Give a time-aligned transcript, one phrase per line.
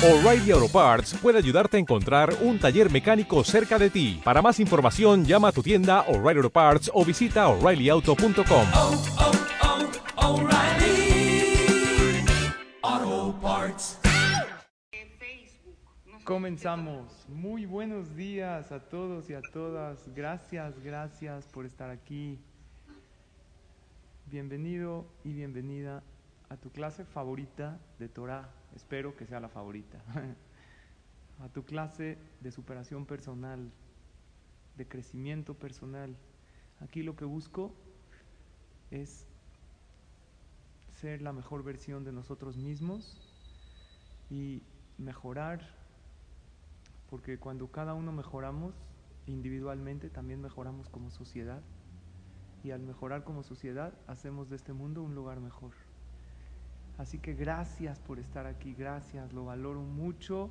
[0.00, 4.20] O'Reilly Auto Parts puede ayudarte a encontrar un taller mecánico cerca de ti.
[4.22, 8.66] Para más información, llama a tu tienda O'Reilly Auto Parts o visita oreillyauto.com.
[8.76, 10.44] oh,
[12.84, 13.98] oh, Parts.
[16.22, 17.26] Comenzamos.
[17.28, 19.98] Muy buenos días a todos y a todas.
[20.14, 22.38] Gracias, gracias por estar aquí.
[24.26, 26.04] Bienvenido y bienvenida
[26.50, 28.57] a tu clase favorita de Torah.
[28.74, 30.02] Espero que sea la favorita.
[31.40, 33.70] a tu clase de superación personal,
[34.76, 36.16] de crecimiento personal.
[36.80, 37.74] Aquí lo que busco
[38.90, 39.26] es
[41.00, 43.16] ser la mejor versión de nosotros mismos
[44.30, 44.62] y
[44.98, 45.60] mejorar,
[47.08, 48.74] porque cuando cada uno mejoramos
[49.26, 51.62] individualmente, también mejoramos como sociedad.
[52.64, 55.72] Y al mejorar como sociedad, hacemos de este mundo un lugar mejor.
[56.98, 60.50] Así que gracias por estar aquí, gracias, lo valoro mucho.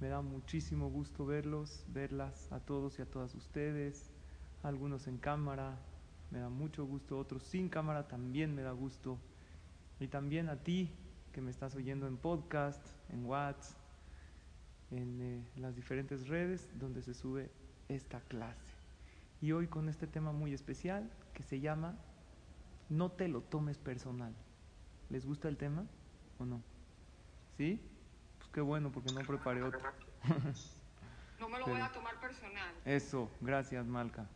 [0.00, 4.10] Me da muchísimo gusto verlos, verlas a todos y a todas ustedes,
[4.64, 5.78] algunos en cámara,
[6.32, 9.20] me da mucho gusto, otros sin cámara también me da gusto.
[10.00, 10.90] Y también a ti
[11.32, 13.78] que me estás oyendo en podcast, en WhatsApp,
[14.90, 17.52] en eh, las diferentes redes donde se sube
[17.88, 18.74] esta clase.
[19.40, 21.96] Y hoy con este tema muy especial que se llama
[22.88, 24.34] No te lo tomes personal.
[25.14, 25.86] ¿Les gusta el tema
[26.40, 26.60] o no?
[27.56, 27.80] ¿Sí?
[28.36, 29.78] Pues qué bueno porque no preparé otro.
[31.38, 32.74] No me lo voy a tomar personal.
[32.84, 34.26] Eso, gracias Malca.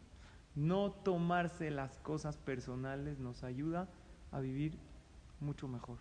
[0.55, 3.89] No tomarse las cosas personales nos ayuda
[4.31, 4.79] a vivir
[5.41, 5.99] mucho mejor.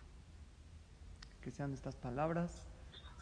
[1.40, 2.68] Que sean estas palabras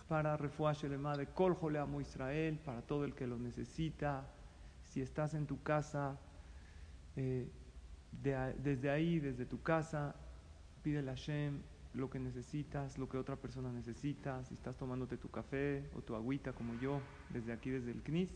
[0.09, 4.27] para Refuah Shelema de Kol Amo Israel, para todo el que lo necesita.
[4.85, 6.19] Si estás en tu casa,
[7.15, 7.51] eh,
[8.13, 10.17] de desde ahí, desde tu casa,
[10.87, 11.63] pídele a Hashem
[11.95, 14.45] lo que necesitas, lo que otra persona necesita.
[14.45, 18.31] Si estás tomándote tu café o tu agüita como yo, desde aquí, desde el CNIS,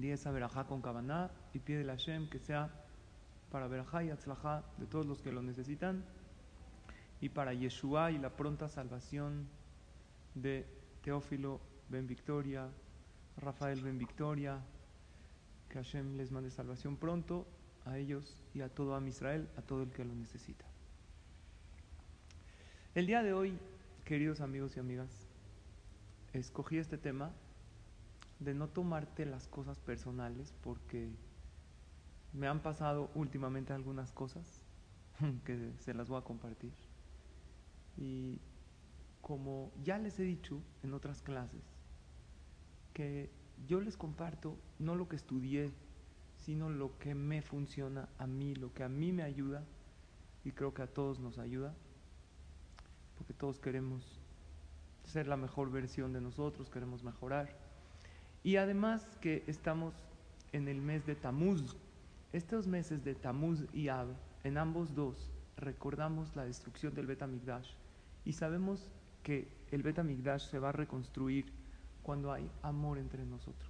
[0.00, 2.70] día esa verajá con Kabaná y pídele a Hashem que sea
[3.52, 6.04] para verajá y atzlajá de todos los que lo necesitan
[7.20, 9.46] y para Yeshua y la pronta salvación
[10.34, 10.66] de
[11.04, 12.68] Teófilo Ben Victoria,
[13.36, 14.58] Rafael Ben Victoria,
[15.68, 17.46] que Hashem les mande salvación pronto
[17.84, 20.64] a ellos y a todo Am Israel, a todo el que lo necesita.
[22.94, 23.58] El día de hoy,
[24.04, 25.10] queridos amigos y amigas,
[26.32, 27.30] escogí este tema
[28.40, 31.10] de no tomarte las cosas personales porque
[32.32, 34.62] me han pasado últimamente algunas cosas
[35.44, 36.72] que se las voy a compartir.
[37.96, 38.38] Y
[39.20, 41.62] como ya les he dicho en otras clases,
[42.94, 43.30] que
[43.66, 45.70] yo les comparto no lo que estudié,
[46.44, 49.62] sino lo que me funciona a mí, lo que a mí me ayuda
[50.44, 51.74] y creo que a todos nos ayuda,
[53.16, 54.20] porque todos queremos
[55.04, 57.50] ser la mejor versión de nosotros, queremos mejorar.
[58.42, 59.94] Y además que estamos
[60.52, 61.76] en el mes de Tamuz.
[62.32, 64.08] Estos meses de Tamuz y Ab,
[64.44, 67.72] en ambos dos, recordamos la destrucción del Bet Amigdash
[68.24, 68.90] y sabemos
[69.22, 71.46] que el Bet Amigdash se va a reconstruir
[72.02, 73.69] cuando hay amor entre nosotros.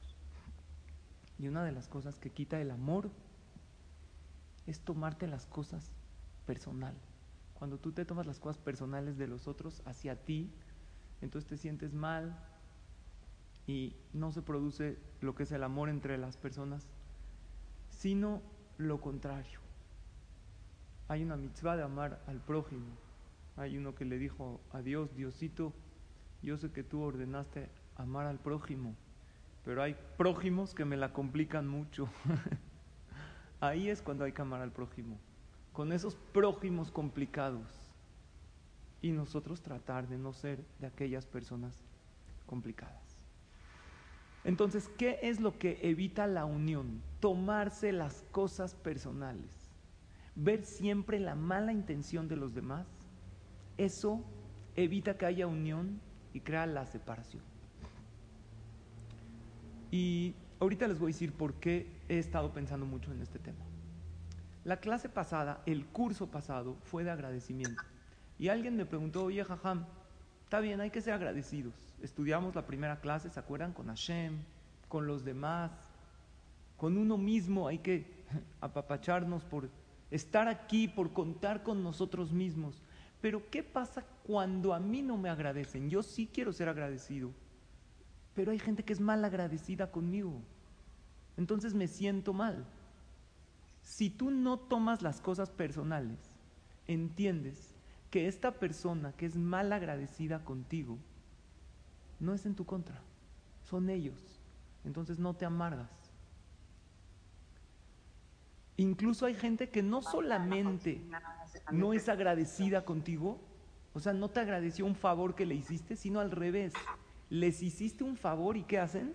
[1.41, 3.11] Y una de las cosas que quita el amor
[4.67, 5.91] es tomarte las cosas
[6.45, 6.95] personal.
[7.55, 10.53] Cuando tú te tomas las cosas personales de los otros hacia ti,
[11.23, 12.39] entonces te sientes mal
[13.67, 16.87] y no se produce lo que es el amor entre las personas,
[17.89, 18.43] sino
[18.77, 19.61] lo contrario.
[21.09, 22.99] Hay una mitzvah de amar al prójimo.
[23.57, 25.73] Hay uno que le dijo a Dios, Diosito,
[26.43, 28.95] yo sé que tú ordenaste amar al prójimo,
[29.65, 32.09] pero hay prójimos que me la complican mucho.
[33.61, 35.19] Ahí es cuando hay que amar al prójimo,
[35.73, 37.69] con esos prójimos complicados.
[39.03, 41.83] Y nosotros tratar de no ser de aquellas personas
[42.47, 43.27] complicadas.
[44.45, 47.03] Entonces, ¿qué es lo que evita la unión?
[47.21, 49.71] Tomarse las cosas personales.
[50.35, 52.87] Ver siempre la mala intención de los demás.
[53.77, 54.25] Eso
[54.77, 56.01] evita que haya unión
[56.33, 57.50] y crea la separación.
[59.91, 63.65] Y ahorita les voy a decir por qué he estado pensando mucho en este tema.
[64.65, 67.83] La clase pasada, el curso pasado, fue de agradecimiento.
[68.39, 69.87] Y alguien me preguntó, oye, Jajam,
[70.45, 71.75] está bien, hay que ser agradecidos.
[72.03, 73.73] Estudiamos la primera clase, ¿se acuerdan?
[73.73, 74.39] Con Hashem,
[74.89, 75.71] con los demás,
[76.77, 77.69] con uno mismo.
[77.69, 78.07] Hay que
[78.61, 79.71] apapacharnos por
[80.11, 82.83] estar aquí, por contar con nosotros mismos.
[83.21, 85.91] Pero ¿qué pasa cuando a mí no me agradecen?
[85.91, 87.31] Yo sí quiero ser agradecido,
[88.35, 90.41] pero hay gente que es mal agradecida conmigo.
[91.37, 92.65] Entonces me siento mal.
[93.83, 96.19] Si tú no tomas las cosas personales,
[96.87, 97.75] entiendes
[98.11, 100.99] que esta persona que es mal agradecida contigo
[102.19, 103.01] no es en tu contra,
[103.65, 104.41] son ellos.
[104.85, 105.91] Entonces no te amargas.
[108.77, 111.03] Incluso hay gente que no solamente
[111.71, 113.39] no es agradecida contigo,
[113.93, 116.73] o sea, no te agradeció un favor que le hiciste, sino al revés.
[117.31, 119.15] Les hiciste un favor y ¿qué hacen?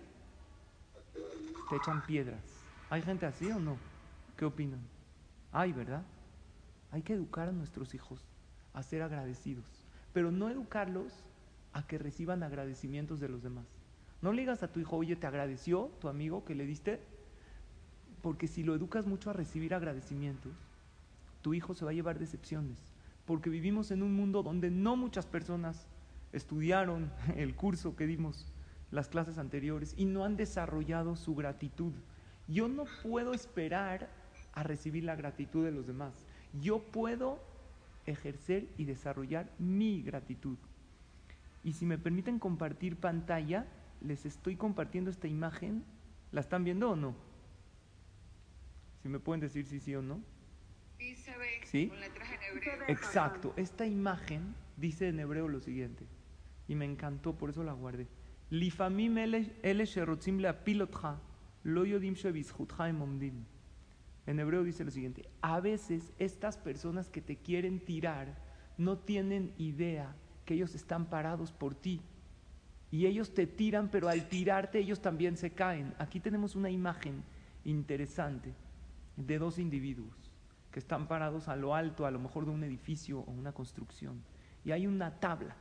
[1.68, 2.40] Te echan piedras.
[2.88, 3.76] ¿Hay gente así o no?
[4.38, 4.80] ¿Qué opinan?
[5.52, 6.02] Hay, ¿verdad?
[6.92, 8.22] Hay que educar a nuestros hijos
[8.72, 9.66] a ser agradecidos,
[10.14, 11.12] pero no educarlos
[11.74, 13.66] a que reciban agradecimientos de los demás.
[14.22, 17.00] No le a tu hijo, oye, ¿te agradeció tu amigo que le diste?
[18.22, 20.54] Porque si lo educas mucho a recibir agradecimientos,
[21.42, 22.78] tu hijo se va a llevar decepciones.
[23.26, 25.86] Porque vivimos en un mundo donde no muchas personas
[26.36, 28.52] estudiaron el curso que dimos
[28.90, 31.92] las clases anteriores y no han desarrollado su gratitud.
[32.48, 34.08] Yo no puedo esperar
[34.52, 36.24] a recibir la gratitud de los demás.
[36.60, 37.40] Yo puedo
[38.06, 40.56] ejercer y desarrollar mi gratitud.
[41.64, 43.66] Y si me permiten compartir pantalla,
[44.00, 45.84] les estoy compartiendo esta imagen.
[46.30, 47.16] ¿La están viendo o no?
[49.02, 50.20] Si me pueden decir si sí o no.
[50.98, 51.88] Sí se ve ¿Sí?
[51.88, 52.84] con letras en hebreo.
[52.88, 53.52] Exacto.
[53.56, 56.06] Esta imagen dice en hebreo lo siguiente.
[56.68, 58.08] Y me encantó, por eso la guardé.
[58.50, 59.84] Ele
[61.64, 63.44] lo yodim em.
[64.26, 65.28] En hebreo dice lo siguiente.
[65.40, 68.36] A veces estas personas que te quieren tirar
[68.78, 70.14] no tienen idea
[70.44, 72.00] que ellos están parados por ti.
[72.90, 75.92] Y ellos te tiran, pero al tirarte ellos también se caen.
[75.98, 77.22] Aquí tenemos una imagen
[77.64, 78.54] interesante
[79.16, 80.14] de dos individuos
[80.70, 84.22] que están parados a lo alto, a lo mejor de un edificio o una construcción.
[84.64, 85.56] Y hay una tabla.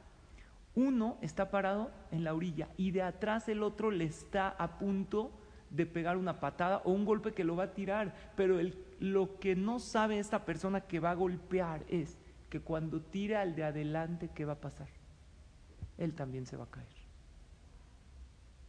[0.76, 5.32] Uno está parado en la orilla y de atrás el otro le está a punto
[5.70, 8.14] de pegar una patada o un golpe que lo va a tirar.
[8.36, 12.18] Pero el- lo que no sabe esta persona que va a golpear es
[12.50, 14.88] que cuando tire al de adelante, ¿qué va a pasar?
[15.98, 16.88] Él también se va a caer.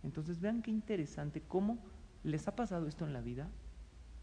[0.03, 1.79] Entonces vean qué interesante cómo
[2.23, 3.49] les ha pasado esto en la vida.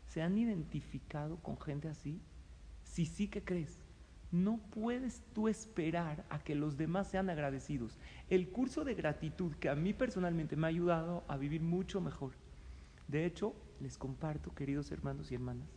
[0.08, 2.22] ¿Se han identificado con gente así?
[2.84, 3.78] Si sí que crees,
[4.34, 8.00] no puedes tú esperar a que los demás sean agradecidos.
[8.30, 12.34] El curso de gratitud que a mí personalmente me ha ayudado a vivir mucho mejor.
[13.08, 15.70] De hecho, les comparto, queridos hermanos y hermanas,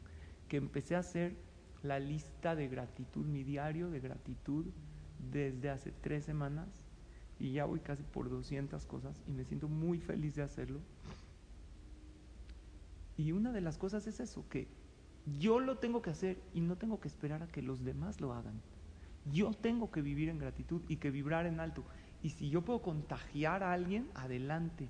[0.49, 1.37] que empecé a hacer
[1.83, 4.65] la lista de gratitud, mi diario de gratitud,
[5.31, 6.69] desde hace tres semanas
[7.39, 10.81] y ya voy casi por 200 cosas y me siento muy feliz de hacerlo.
[13.19, 14.67] Y una de las cosas es eso, que
[15.27, 18.33] yo lo tengo que hacer y no tengo que esperar a que los demás lo
[18.33, 18.61] hagan.
[19.33, 21.85] Yo tengo que vivir en gratitud y que vibrar en alto.
[22.23, 24.89] Y si yo puedo contagiar a alguien, adelante.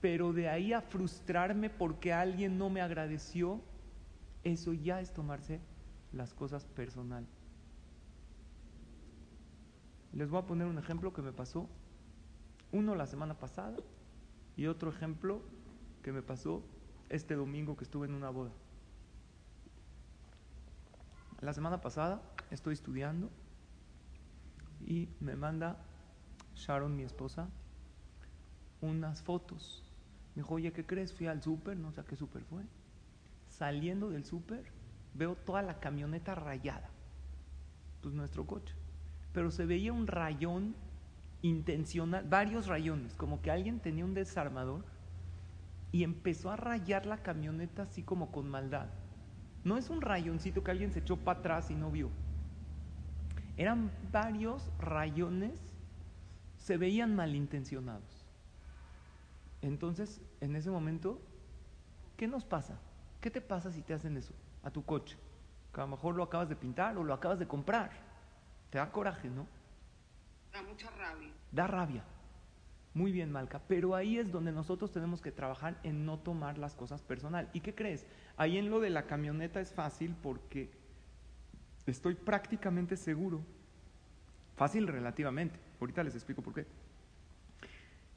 [0.00, 3.60] Pero de ahí a frustrarme porque alguien no me agradeció,
[4.44, 5.60] eso ya es tomarse
[6.12, 7.26] las cosas personal.
[10.12, 11.68] Les voy a poner un ejemplo que me pasó,
[12.72, 13.76] uno la semana pasada
[14.56, 15.42] y otro ejemplo
[16.02, 16.62] que me pasó
[17.10, 18.52] este domingo que estuve en una boda.
[21.46, 22.20] La semana pasada
[22.50, 23.30] estoy estudiando
[24.84, 25.76] y me manda
[26.56, 27.48] Sharon, mi esposa,
[28.80, 29.84] unas fotos.
[30.34, 31.12] Me dijo, oye, ¿qué crees?
[31.12, 32.64] Fui al súper, no sé a qué súper fue.
[33.46, 34.64] Saliendo del súper,
[35.14, 36.90] veo toda la camioneta rayada.
[38.02, 38.74] Pues nuestro coche.
[39.32, 40.74] Pero se veía un rayón
[41.42, 44.84] intencional, varios rayones, como que alguien tenía un desarmador
[45.92, 48.88] y empezó a rayar la camioneta así como con maldad.
[49.66, 52.08] No es un rayoncito que alguien se echó para atrás y no vio.
[53.56, 55.60] Eran varios rayones,
[56.56, 58.24] se veían malintencionados.
[59.62, 61.20] Entonces, en ese momento,
[62.16, 62.78] ¿qué nos pasa?
[63.20, 65.18] ¿Qué te pasa si te hacen eso a tu coche?
[65.74, 67.90] Que a lo mejor lo acabas de pintar o lo acabas de comprar.
[68.70, 69.48] Te da coraje, ¿no?
[70.52, 71.32] Da mucha rabia.
[71.50, 72.04] Da rabia.
[72.96, 73.60] Muy bien, Malca.
[73.68, 77.50] Pero ahí es donde nosotros tenemos que trabajar en no tomar las cosas personal.
[77.52, 78.06] ¿Y qué crees?
[78.38, 80.70] Ahí en lo de la camioneta es fácil porque
[81.84, 83.42] estoy prácticamente seguro.
[84.56, 85.60] Fácil relativamente.
[85.78, 86.64] Ahorita les explico por qué.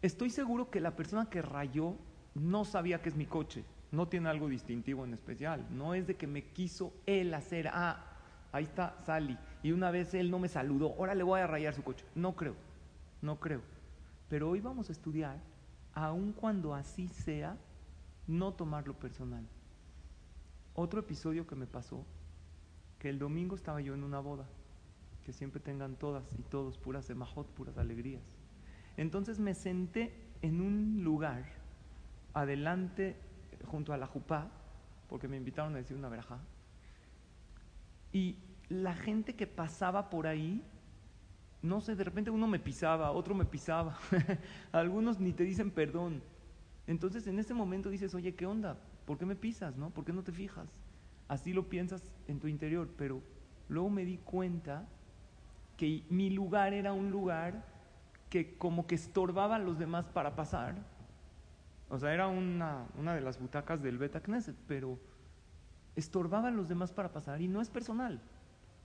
[0.01, 1.97] Estoy seguro que la persona que rayó
[2.33, 3.65] no sabía que es mi coche.
[3.91, 5.67] No tiene algo distintivo en especial.
[5.71, 8.13] No es de que me quiso él hacer, ah,
[8.53, 9.37] ahí está Sally.
[9.61, 12.05] Y una vez él no me saludó, ahora le voy a rayar su coche.
[12.15, 12.55] No creo,
[13.21, 13.61] no creo.
[14.29, 15.39] Pero hoy vamos a estudiar,
[15.93, 17.57] aun cuando así sea,
[18.27, 19.43] no tomarlo personal.
[20.75, 22.05] Otro episodio que me pasó,
[22.99, 24.45] que el domingo estaba yo en una boda,
[25.25, 28.23] que siempre tengan todas y todos puras semajot, puras alegrías.
[28.97, 31.45] Entonces me senté en un lugar,
[32.33, 33.17] adelante,
[33.65, 34.51] junto a la jupá,
[35.09, 36.39] porque me invitaron a decir una verajá,
[38.13, 38.37] y
[38.69, 40.63] la gente que pasaba por ahí
[41.61, 43.97] no sé, de repente uno me pisaba, otro me pisaba,
[44.71, 46.21] algunos ni te dicen perdón.
[46.87, 48.77] Entonces en ese momento dices, oye, ¿qué onda?
[49.05, 49.75] ¿Por qué me pisas?
[49.77, 49.89] ¿No?
[49.89, 50.67] ¿Por qué no te fijas?
[51.27, 53.21] Así lo piensas en tu interior, pero
[53.67, 54.87] luego me di cuenta
[55.77, 57.65] que mi lugar era un lugar
[58.29, 60.75] que como que estorbaba a los demás para pasar.
[61.89, 64.99] O sea, era una, una de las butacas del Beta Knesset, pero
[65.95, 68.21] estorbaba a los demás para pasar y no es personal.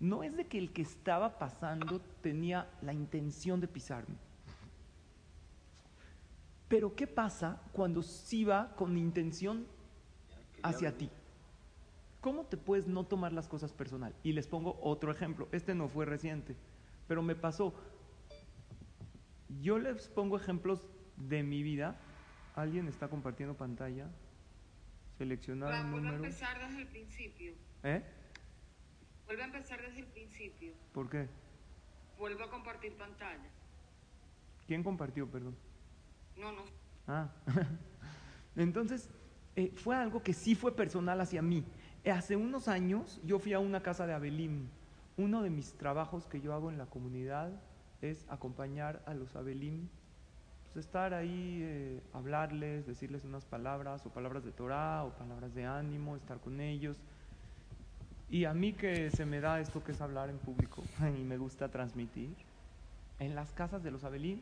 [0.00, 4.16] No es de que el que estaba pasando tenía la intención de pisarme.
[6.68, 9.66] Pero ¿qué pasa cuando sí va con intención
[10.62, 11.10] hacia ti?
[12.20, 14.14] ¿Cómo te puedes no tomar las cosas personal?
[14.22, 15.46] Y les pongo otro ejemplo.
[15.52, 16.56] Este no fue reciente,
[17.06, 17.74] pero me pasó.
[19.60, 20.80] Yo les pongo ejemplos
[21.16, 21.96] de mi vida.
[22.56, 24.08] ¿Alguien está compartiendo pantalla?
[25.18, 26.16] Seleccionar un a número.
[26.16, 27.52] empezar desde el principio.
[27.82, 28.02] ¿Eh?
[29.26, 30.72] Vuelve a empezar desde el principio.
[30.92, 31.28] ¿Por qué?
[32.18, 33.50] Vuelve a compartir pantalla.
[34.66, 35.56] ¿Quién compartió, perdón?
[36.36, 36.62] No, no.
[37.06, 37.28] Ah,
[38.56, 39.10] entonces
[39.56, 41.64] eh, fue algo que sí fue personal hacia mí.
[42.02, 44.68] Eh, Hace unos años yo fui a una casa de Abelim.
[45.16, 47.52] Uno de mis trabajos que yo hago en la comunidad
[48.02, 49.88] es acompañar a los Abelim,
[50.72, 55.64] pues estar ahí, eh, hablarles, decirles unas palabras, o palabras de Torah, o palabras de
[55.64, 56.96] ánimo, estar con ellos.
[58.28, 60.82] Y a mí que se me da esto que es hablar en público
[61.18, 62.34] y me gusta transmitir,
[63.18, 64.40] en las casas de los Abelim,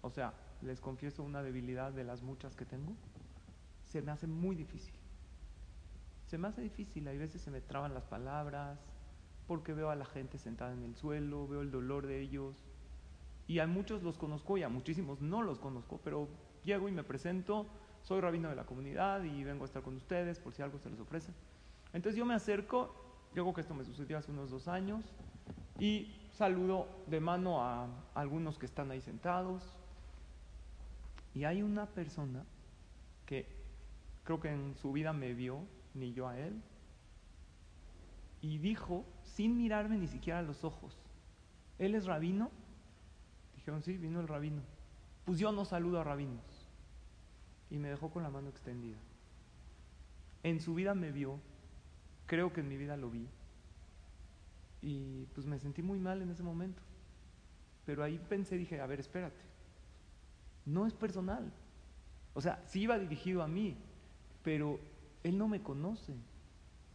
[0.00, 0.32] o sea,
[0.62, 2.94] les confieso una debilidad de las muchas que tengo,
[3.84, 4.94] se me hace muy difícil.
[6.26, 8.78] Se me hace difícil, hay veces se me traban las palabras,
[9.46, 12.56] porque veo a la gente sentada en el suelo, veo el dolor de ellos.
[13.46, 16.28] Y a muchos los conozco y a muchísimos no los conozco, pero
[16.64, 17.66] llego y me presento,
[18.02, 20.90] soy rabino de la comunidad y vengo a estar con ustedes por si algo se
[20.90, 21.32] les ofrece.
[21.94, 22.92] Entonces yo me acerco,
[23.34, 25.04] yo que esto me sucedió hace unos dos años,
[25.78, 29.62] y saludo de mano a algunos que están ahí sentados.
[31.34, 32.44] Y hay una persona
[33.26, 33.46] que
[34.24, 35.60] creo que en su vida me vio,
[35.94, 36.60] ni yo a él,
[38.42, 40.98] y dijo, sin mirarme ni siquiera a los ojos,
[41.78, 42.50] ¿él es rabino?
[43.54, 44.62] Dijeron, sí, vino el rabino.
[45.24, 46.68] Pues yo no saludo a rabinos.
[47.70, 48.98] Y me dejó con la mano extendida.
[50.42, 51.40] En su vida me vio,
[52.26, 53.26] creo que en mi vida lo vi.
[54.82, 56.82] Y pues me sentí muy mal en ese momento.
[57.86, 59.40] Pero ahí pensé, dije, a ver, espérate.
[60.66, 61.52] No es personal.
[62.34, 63.76] O sea, sí iba dirigido a mí,
[64.42, 64.78] pero
[65.22, 66.14] él no me conoce.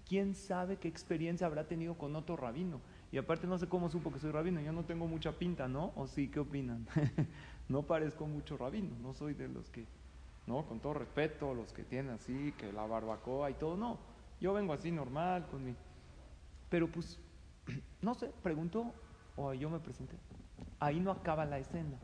[0.08, 2.82] ¿Quién sabe qué experiencia habrá tenido con otro rabino?
[3.12, 5.92] Y aparte no sé cómo supo que soy rabino, yo no tengo mucha pinta, ¿no?
[5.96, 6.28] ¿O sí?
[6.28, 6.88] ¿Qué opinan?
[7.70, 9.86] no parezco mucho rabino, no soy de los que,
[10.46, 10.66] ¿no?
[10.66, 13.98] Con todo respeto, los que tienen así, que la barbacoa y todo, no.
[14.40, 15.76] Yo vengo así normal, con mi...
[16.70, 17.20] Pero pues,
[18.02, 18.94] no sé, preguntó
[19.36, 20.18] o yo me presenté.
[20.80, 21.98] Ahí no acaba la escena.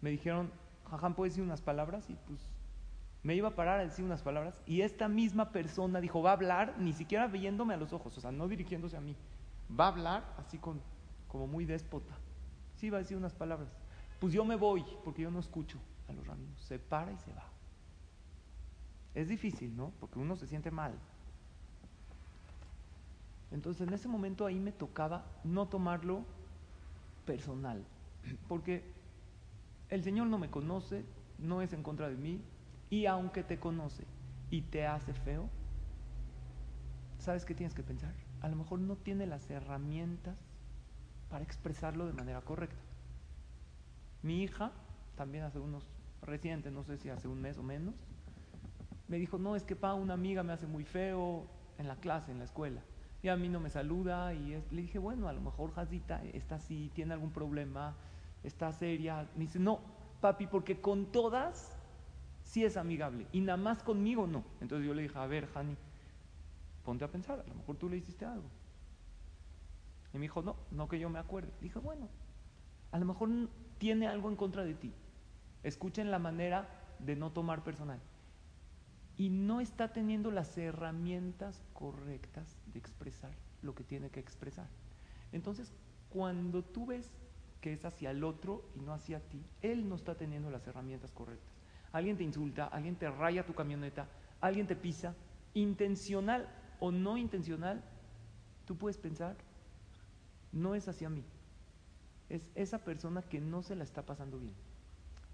[0.00, 0.50] Me dijeron,
[0.90, 2.08] Jajam, ¿puedes decir unas palabras?
[2.10, 2.40] Y pues
[3.26, 6.34] me iba a parar a decir unas palabras y esta misma persona dijo, va a
[6.34, 9.16] hablar, ni siquiera viéndome a los ojos, o sea, no dirigiéndose a mí,
[9.68, 10.80] va a hablar así con,
[11.26, 12.14] como muy déspota.
[12.76, 13.68] Sí, va a decir unas palabras.
[14.20, 16.60] Pues yo me voy, porque yo no escucho a los rabinos.
[16.60, 17.42] Se para y se va.
[19.12, 19.92] Es difícil, ¿no?
[19.98, 20.94] Porque uno se siente mal.
[23.56, 26.26] Entonces en ese momento ahí me tocaba no tomarlo
[27.24, 27.86] personal,
[28.48, 28.84] porque
[29.88, 31.06] el Señor no me conoce,
[31.38, 32.42] no es en contra de mí,
[32.90, 34.04] y aunque te conoce
[34.50, 35.48] y te hace feo,
[37.18, 38.12] ¿sabes qué tienes que pensar?
[38.42, 40.36] A lo mejor no tiene las herramientas
[41.30, 42.82] para expresarlo de manera correcta.
[44.20, 44.70] Mi hija,
[45.16, 45.88] también hace unos
[46.20, 47.94] recientes, no sé si hace un mes o menos,
[49.08, 51.46] me dijo, no, es que pa, una amiga me hace muy feo
[51.78, 52.82] en la clase, en la escuela,
[53.22, 56.22] y a mí no me saluda, y es- le dije, bueno, a lo mejor Jazita
[56.32, 57.96] está así, tiene algún problema,
[58.42, 59.28] está seria.
[59.34, 59.80] Me dice, no,
[60.20, 61.76] papi, porque con todas
[62.42, 64.44] sí es amigable, y nada más conmigo no.
[64.60, 65.76] Entonces yo le dije, a ver, Jani,
[66.84, 68.48] ponte a pensar, a lo mejor tú le hiciste algo.
[70.12, 71.52] Y me dijo, no, no que yo me acuerde.
[71.60, 72.08] Dije, bueno,
[72.92, 73.28] a lo mejor
[73.78, 74.92] tiene algo en contra de ti.
[75.62, 76.68] Escuchen la manera
[76.98, 78.00] de no tomar personal.
[79.16, 83.32] Y no está teniendo las herramientas correctas de expresar
[83.62, 84.68] lo que tiene que expresar.
[85.32, 85.72] Entonces,
[86.10, 87.10] cuando tú ves
[87.60, 91.10] que es hacia el otro y no hacia ti, él no está teniendo las herramientas
[91.12, 91.52] correctas.
[91.92, 94.06] Alguien te insulta, alguien te raya tu camioneta,
[94.40, 95.14] alguien te pisa,
[95.54, 97.82] intencional o no intencional,
[98.66, 99.36] tú puedes pensar,
[100.52, 101.24] no es hacia mí,
[102.28, 104.54] es esa persona que no se la está pasando bien.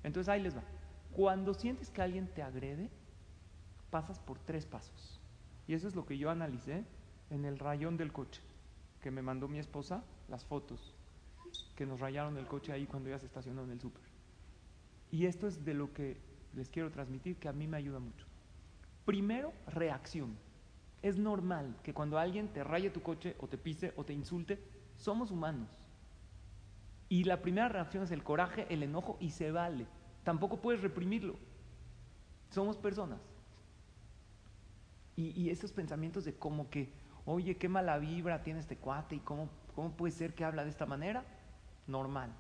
[0.05, 0.63] Entonces ahí les va.
[1.13, 2.89] Cuando sientes que alguien te agrede,
[3.93, 5.21] pasas por tres pasos.
[5.69, 6.85] Y eso es lo que yo analicé
[7.29, 8.41] en el rayón del coche,
[9.03, 10.95] que me mandó mi esposa, las fotos.
[11.77, 14.03] que nos rayaron el coche ahí cuando ya se estacionó en el súper.
[15.11, 16.17] Y esto es de lo que
[16.55, 18.27] les quiero transmitir, que a mí me ayuda mucho.
[19.05, 20.39] Primero, reacción.
[21.03, 24.63] Es normal que cuando alguien te raye tu coche o te pise o te insulte,
[24.97, 25.69] somos humanos.
[27.11, 29.87] Y la primera reacción es el coraje, el enojo y se vale.
[30.25, 31.37] Tampoco puedes reprimirlo.
[32.49, 33.32] Somos personas.
[35.17, 36.91] Y, esos pensamientos de como que,
[37.27, 40.71] oye, qué mala vibra tiene este cuate y cómo, cómo puede ser que habla de
[40.71, 41.25] esta manera,
[41.87, 42.33] normal.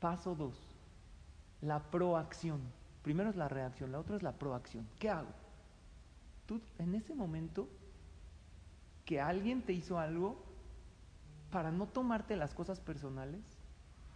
[0.00, 0.58] Paso dos,
[1.60, 2.60] la proacción.
[3.02, 4.86] Primero es la reacción, la otra es la proacción.
[4.98, 5.30] ¿Qué hago?
[6.46, 7.68] Tú en ese momento
[9.04, 10.42] que alguien te hizo algo,
[11.50, 13.40] para no tomarte las cosas personales,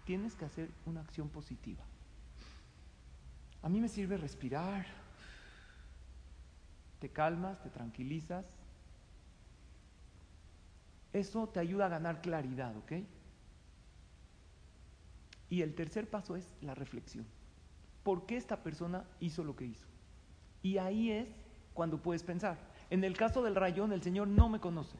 [0.05, 1.85] tienes que hacer una acción positiva.
[3.63, 4.87] A mí me sirve respirar,
[6.99, 8.47] te calmas, te tranquilizas.
[11.13, 12.93] Eso te ayuda a ganar claridad, ¿ok?
[15.49, 17.27] Y el tercer paso es la reflexión.
[18.03, 19.87] ¿Por qué esta persona hizo lo que hizo?
[20.63, 21.29] Y ahí es
[21.75, 22.59] cuando puedes pensar.
[22.91, 24.97] En el caso del rayón, el Señor no me conoce.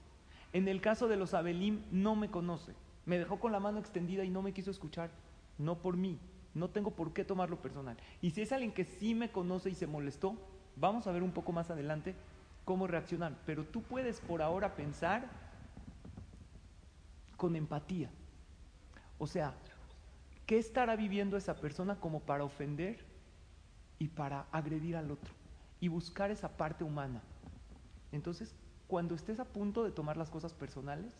[0.53, 2.73] En el caso de los Abelim, no me conoce.
[3.05, 5.11] Me dejó con la mano extendida y no me quiso escuchar.
[5.59, 6.19] No por mí.
[6.55, 7.97] No tengo por qué tomarlo personal.
[8.23, 10.37] Y si es alguien que sí me conoce y se molestó,
[10.77, 12.15] vamos a ver un poco más adelante
[12.65, 13.35] cómo reaccionar.
[13.47, 15.27] Pero tú puedes por ahora pensar
[17.37, 18.11] con empatía.
[19.19, 19.55] O sea,
[20.47, 23.05] ¿qué estará viviendo esa persona como para ofender
[23.99, 25.33] y para agredir al otro?
[25.81, 27.23] Y buscar esa parte humana.
[28.13, 28.55] Entonces,
[28.87, 31.13] cuando estés a punto de tomar las cosas personales,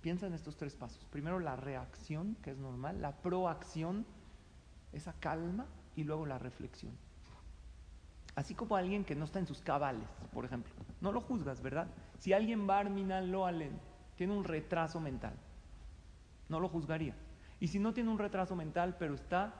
[0.00, 1.04] piensa en estos tres pasos.
[1.10, 4.04] Primero la reacción, que es normal, la proacción,
[4.92, 6.92] esa calma, y luego la reflexión.
[8.36, 10.72] Así como alguien que no está en sus cabales, por ejemplo.
[11.00, 11.86] No lo juzgas, ¿verdad?
[12.18, 13.78] Si alguien Barmina Loalen
[14.16, 15.34] tiene un retraso mental,
[16.48, 17.14] no lo juzgaría.
[17.60, 19.54] Y si no tiene un retraso mental, pero está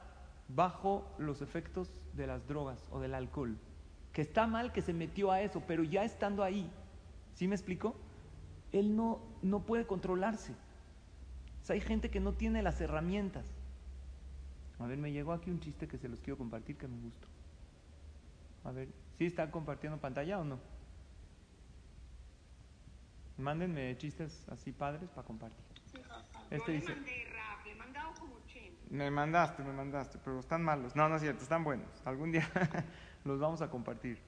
[0.48, 3.56] bajo los efectos de las drogas o del alcohol,
[4.12, 6.70] que está mal que se metió a eso, pero ya estando ahí,
[7.34, 7.96] ¿sí me explico?
[8.72, 10.54] Él no, no puede controlarse.
[11.68, 13.46] Hay gente que no tiene las herramientas.
[14.78, 17.28] A ver, me llegó aquí un chiste que se los quiero compartir que me gustó.
[18.64, 20.58] A ver, ¿sí están compartiendo pantalla o no?
[23.36, 25.58] Mándenme chistes así padres para compartir.
[26.50, 28.86] Este Yo dice- le mandé rap, le he mandado como 80.
[28.90, 30.94] Me mandaste, me mandaste, pero están malos.
[30.94, 31.88] No, no es cierto, están buenos.
[32.06, 32.48] Algún día
[33.24, 34.18] los vamos a compartir.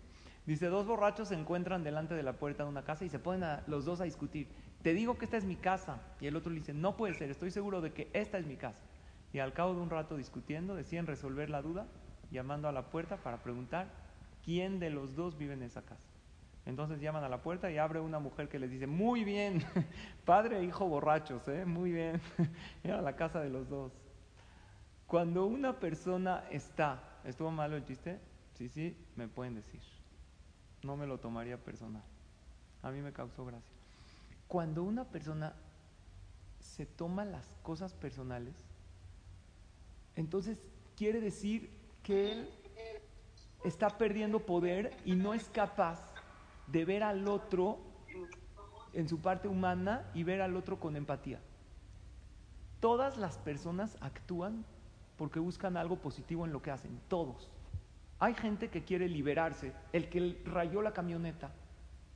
[0.45, 3.45] Dice, dos borrachos se encuentran delante de la puerta de una casa y se ponen
[3.45, 4.49] a- los dos a discutir.
[4.83, 6.01] Te digo que esta es mi casa.
[6.21, 8.57] Y el otro le dice, no puede ser, estoy seguro de que esta es mi
[8.57, 8.81] casa.
[9.33, 11.87] Y al cabo de un rato discutiendo, deciden resolver la duda
[12.31, 13.89] llamando a la puerta para preguntar
[14.47, 16.09] quién de los dos vive en esa casa.
[16.65, 19.63] Entonces llaman a la puerta y abre una mujer que les dice, muy bien,
[20.25, 21.67] padre e hijo borrachos, ¿eh?
[21.67, 22.21] muy bien,
[22.85, 23.93] era la casa de los dos.
[25.07, 28.21] Cuando una persona está, ¿estuvo malo el chiste?
[28.55, 29.81] Sí, sí, me pueden decir.
[30.83, 32.03] No me lo tomaría personal.
[32.83, 33.75] A mí me causó gracia.
[34.47, 35.55] Cuando una persona
[36.61, 38.55] se toma las cosas personales,
[40.15, 40.59] entonces
[40.97, 41.71] quiere decir
[42.03, 42.49] que él
[43.67, 46.01] está perdiendo poder y no es capaz
[46.69, 47.79] de ver al otro
[48.93, 51.41] en su parte humana y ver al otro con empatía.
[52.81, 54.65] Todas las personas actúan
[55.17, 57.51] porque buscan algo positivo en lo que hacen, todos.
[58.21, 61.51] Hay gente que quiere liberarse, el que rayó la camioneta,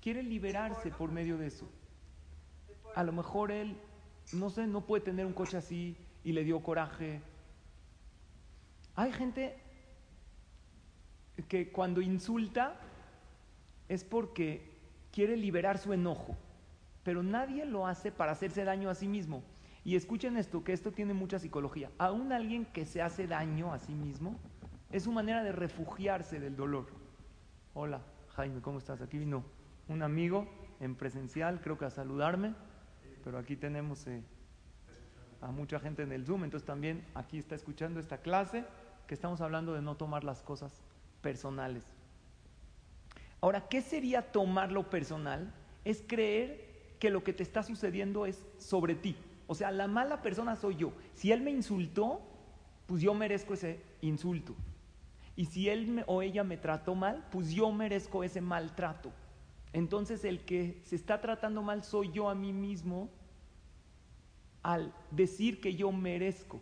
[0.00, 1.68] quiere liberarse por medio de eso.
[2.94, 3.76] A lo mejor él,
[4.32, 7.20] no sé, no puede tener un coche así y le dio coraje.
[8.94, 9.56] Hay gente
[11.42, 12.76] que cuando insulta
[13.88, 14.70] es porque
[15.12, 16.36] quiere liberar su enojo,
[17.02, 19.42] pero nadie lo hace para hacerse daño a sí mismo.
[19.84, 21.90] Y escuchen esto, que esto tiene mucha psicología.
[21.98, 24.38] Aún alguien que se hace daño a sí mismo
[24.90, 26.86] es su manera de refugiarse del dolor.
[27.74, 28.02] Hola,
[28.34, 29.00] Jaime, ¿cómo estás?
[29.00, 29.44] Aquí vino
[29.88, 30.46] un amigo
[30.80, 32.54] en presencial, creo que a saludarme,
[33.24, 34.22] pero aquí tenemos eh,
[35.40, 38.64] a mucha gente en el Zoom, entonces también aquí está escuchando esta clase
[39.06, 40.82] que estamos hablando de no tomar las cosas
[41.22, 41.82] personales.
[43.40, 45.52] Ahora, ¿qué sería tomarlo personal?
[45.84, 49.16] Es creer que lo que te está sucediendo es sobre ti.
[49.46, 50.92] O sea, la mala persona soy yo.
[51.14, 52.20] Si él me insultó,
[52.86, 54.54] pues yo merezco ese insulto.
[55.36, 59.10] Y si él o ella me trató mal, pues yo merezco ese maltrato.
[59.72, 63.08] Entonces el que se está tratando mal soy yo a mí mismo
[64.62, 66.60] al decir que yo merezco.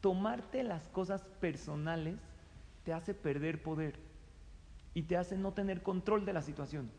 [0.00, 2.18] Tomarte las cosas personales
[2.84, 3.98] te hace perder poder
[4.94, 6.90] y te hace no tener control de la situación.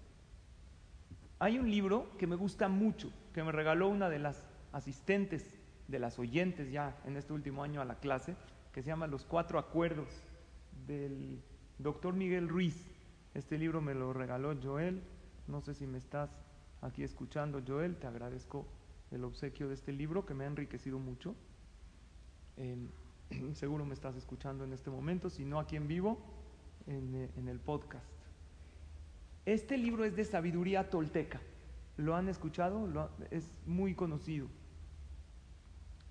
[1.39, 5.99] Hay un libro que me gusta mucho, que me regaló una de las asistentes de
[5.99, 8.35] las oyentes ya en este último año a la clase,
[8.71, 10.07] que se llama Los Cuatro Acuerdos
[10.87, 11.41] del
[11.77, 12.89] doctor Miguel Ruiz.
[13.33, 15.03] Este libro me lo regaló Joel.
[15.47, 16.29] No sé si me estás
[16.81, 17.97] aquí escuchando, Joel.
[17.97, 18.65] Te agradezco
[19.11, 21.35] el obsequio de este libro que me ha enriquecido mucho.
[22.57, 22.87] Eh,
[23.53, 26.17] seguro me estás escuchando en este momento, si no aquí en vivo,
[26.87, 28.05] en, eh, el podcast.
[29.45, 31.41] Este libro es de sabiduría tolteca.
[31.97, 32.87] ¿Lo han escuchado?
[32.87, 34.47] Lo es muy conocido.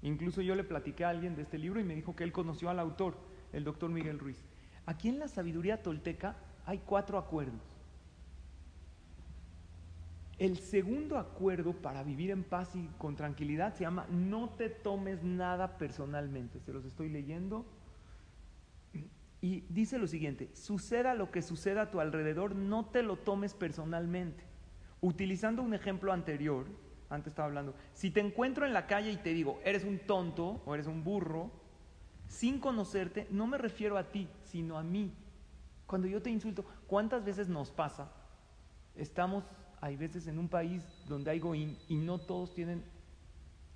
[0.03, 2.70] Incluso yo le platiqué a alguien de este libro y me dijo que él conoció
[2.70, 3.16] al autor,
[3.53, 4.38] el doctor Miguel Ruiz.
[4.85, 7.72] Aquí en la sabiduría tolteca hay cuatro acuerdos.
[10.38, 15.23] El segundo acuerdo para vivir en paz y con tranquilidad se llama no te tomes
[15.23, 16.61] nada personalmente.
[16.61, 17.66] Se los estoy leyendo.
[19.40, 23.55] Y dice lo siguiente, suceda lo que suceda a tu alrededor, no te lo tomes
[23.55, 24.45] personalmente.
[25.01, 26.66] Utilizando un ejemplo anterior,
[27.11, 30.62] antes estaba hablando, si te encuentro en la calle y te digo, eres un tonto
[30.64, 31.51] o eres un burro,
[32.29, 35.12] sin conocerte, no me refiero a ti, sino a mí.
[35.87, 38.12] Cuando yo te insulto, ¿cuántas veces nos pasa?
[38.95, 39.45] Estamos,
[39.83, 42.85] hay veces en un país donde hay goín y no todos tienen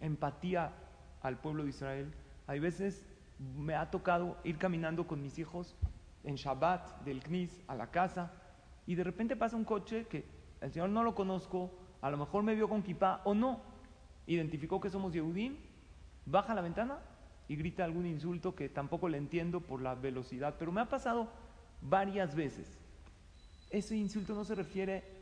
[0.00, 0.72] empatía
[1.20, 2.14] al pueblo de Israel.
[2.46, 3.04] Hay veces
[3.56, 5.74] me ha tocado ir caminando con mis hijos
[6.22, 8.32] en Shabbat del Knis a la casa
[8.86, 10.24] y de repente pasa un coche que
[10.60, 13.60] el Señor no lo conozco, a lo mejor me vio con kippah o no,
[14.28, 15.56] identificó que somos Yehudim,
[16.24, 17.00] baja la ventana
[17.48, 21.28] y grita algún insulto que tampoco le entiendo por la velocidad, pero me ha pasado
[21.82, 22.78] varias veces.
[23.70, 25.15] Ese insulto no se refiere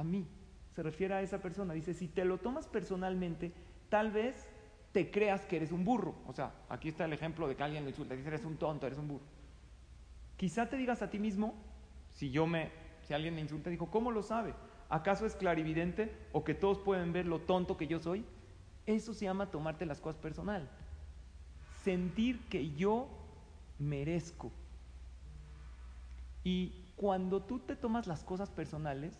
[0.00, 0.26] a mí,
[0.70, 1.74] se refiere a esa persona.
[1.74, 3.52] Dice, si te lo tomas personalmente,
[3.88, 4.48] tal vez
[4.92, 6.14] te creas que eres un burro.
[6.26, 8.86] O sea, aquí está el ejemplo de que alguien lo insulta, dice, eres un tonto,
[8.86, 9.24] eres un burro.
[10.36, 11.54] Quizá te digas a ti mismo,
[12.12, 12.70] si yo me,
[13.02, 14.54] si alguien me insulta, dijo, ¿cómo lo sabe?
[14.88, 18.24] ¿Acaso es clarividente o que todos pueden ver lo tonto que yo soy?
[18.86, 20.68] Eso se llama tomarte las cosas personal.
[21.84, 23.08] Sentir que yo
[23.78, 24.50] merezco.
[26.42, 29.18] Y cuando tú te tomas las cosas personales,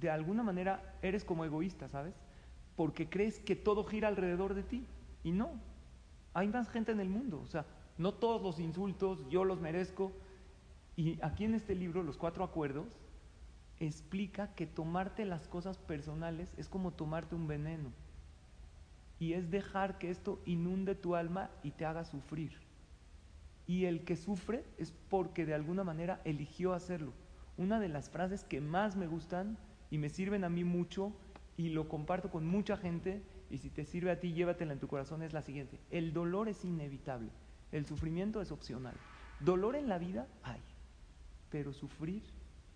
[0.00, 2.14] de alguna manera eres como egoísta, ¿sabes?
[2.76, 4.84] Porque crees que todo gira alrededor de ti.
[5.24, 5.50] Y no.
[6.34, 7.40] Hay más gente en el mundo.
[7.42, 7.64] O sea,
[7.98, 10.12] no todos los insultos yo los merezco.
[10.96, 12.86] Y aquí en este libro, Los Cuatro Acuerdos,
[13.80, 17.90] explica que tomarte las cosas personales es como tomarte un veneno.
[19.18, 22.52] Y es dejar que esto inunde tu alma y te haga sufrir.
[23.66, 27.12] Y el que sufre es porque de alguna manera eligió hacerlo.
[27.56, 29.56] Una de las frases que más me gustan
[29.90, 31.12] y me sirven a mí mucho
[31.56, 34.88] y lo comparto con mucha gente y si te sirve a ti llévatela en tu
[34.88, 35.78] corazón es la siguiente.
[35.90, 37.30] El dolor es inevitable,
[37.72, 38.94] el sufrimiento es opcional.
[39.40, 40.60] Dolor en la vida hay,
[41.50, 42.22] pero sufrir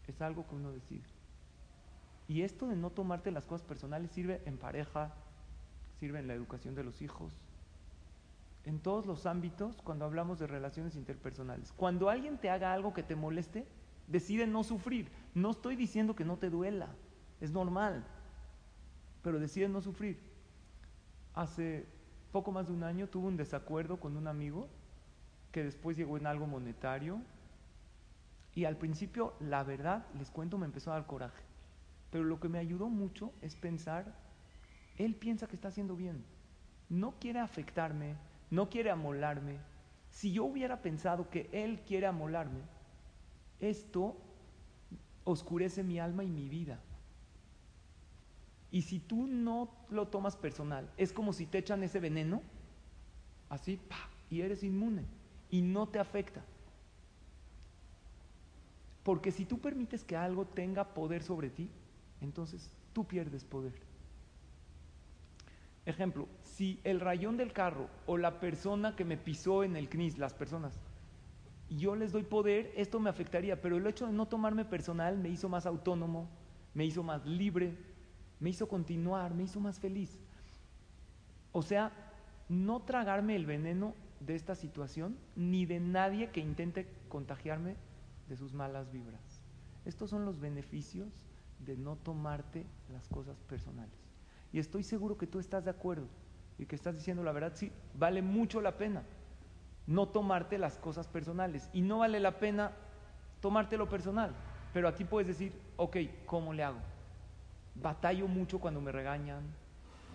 [0.07, 1.05] es algo que uno decide.
[2.29, 5.13] Y esto de no tomarte las cosas personales sirve en pareja,
[5.99, 7.33] sirve en la educación de los hijos,
[8.65, 11.73] en todos los ámbitos cuando hablamos de relaciones interpersonales.
[11.73, 13.67] Cuando alguien te haga algo que te moleste,
[14.11, 15.09] decide no sufrir.
[15.35, 16.89] No estoy diciendo que no te duela,
[17.41, 18.05] es normal,
[19.23, 20.19] pero decide no sufrir.
[21.35, 21.87] Hace
[22.33, 24.69] poco más de un año tuve un desacuerdo con un amigo
[25.53, 27.21] que después llegó en algo monetario
[28.55, 31.43] y al principio, la verdad, les cuento, me empezó a dar coraje.
[32.11, 34.13] Pero lo que me ayudó mucho es pensar,
[34.97, 36.25] él piensa que está haciendo bien,
[36.89, 38.17] no quiere afectarme,
[38.51, 39.59] no quiere amolarme.
[40.11, 42.63] Si yo hubiera pensado que él quiere amolarme,
[43.61, 44.17] esto
[45.25, 46.81] oscurece mi alma y mi vida.
[48.73, 52.43] Y si tú no lo tomas personal, es como si te echan ese veneno,
[53.49, 53.81] así,
[54.31, 55.05] y eres inmune,
[55.51, 56.45] y no te afecta.
[59.03, 61.69] Porque si tú permites que algo tenga poder sobre ti,
[62.21, 63.73] entonces tú pierdes poder.
[65.87, 70.19] Ejemplo, si el rayón del carro o la persona que me pisó en el CNIS,
[70.19, 70.79] las personas,
[71.71, 75.29] yo les doy poder, esto me afectaría, pero el hecho de no tomarme personal me
[75.29, 76.29] hizo más autónomo,
[76.75, 77.77] me hizo más libre,
[78.41, 80.19] me hizo continuar, me hizo más feliz.
[81.53, 81.93] O sea,
[82.49, 87.77] no tragarme el veneno de esta situación ni de nadie que intente contagiarme
[88.29, 89.41] de sus malas vibras.
[89.85, 91.09] Estos son los beneficios
[91.65, 93.95] de no tomarte las cosas personales.
[94.53, 96.09] Y estoy seguro que tú estás de acuerdo
[96.59, 99.05] y que estás diciendo la verdad, sí, vale mucho la pena
[99.91, 101.69] no tomarte las cosas personales.
[101.73, 102.71] Y no vale la pena
[103.41, 104.31] tomarte lo personal.
[104.73, 106.79] Pero aquí puedes decir, ok, ¿cómo le hago?
[107.75, 109.43] Batallo mucho cuando me regañan,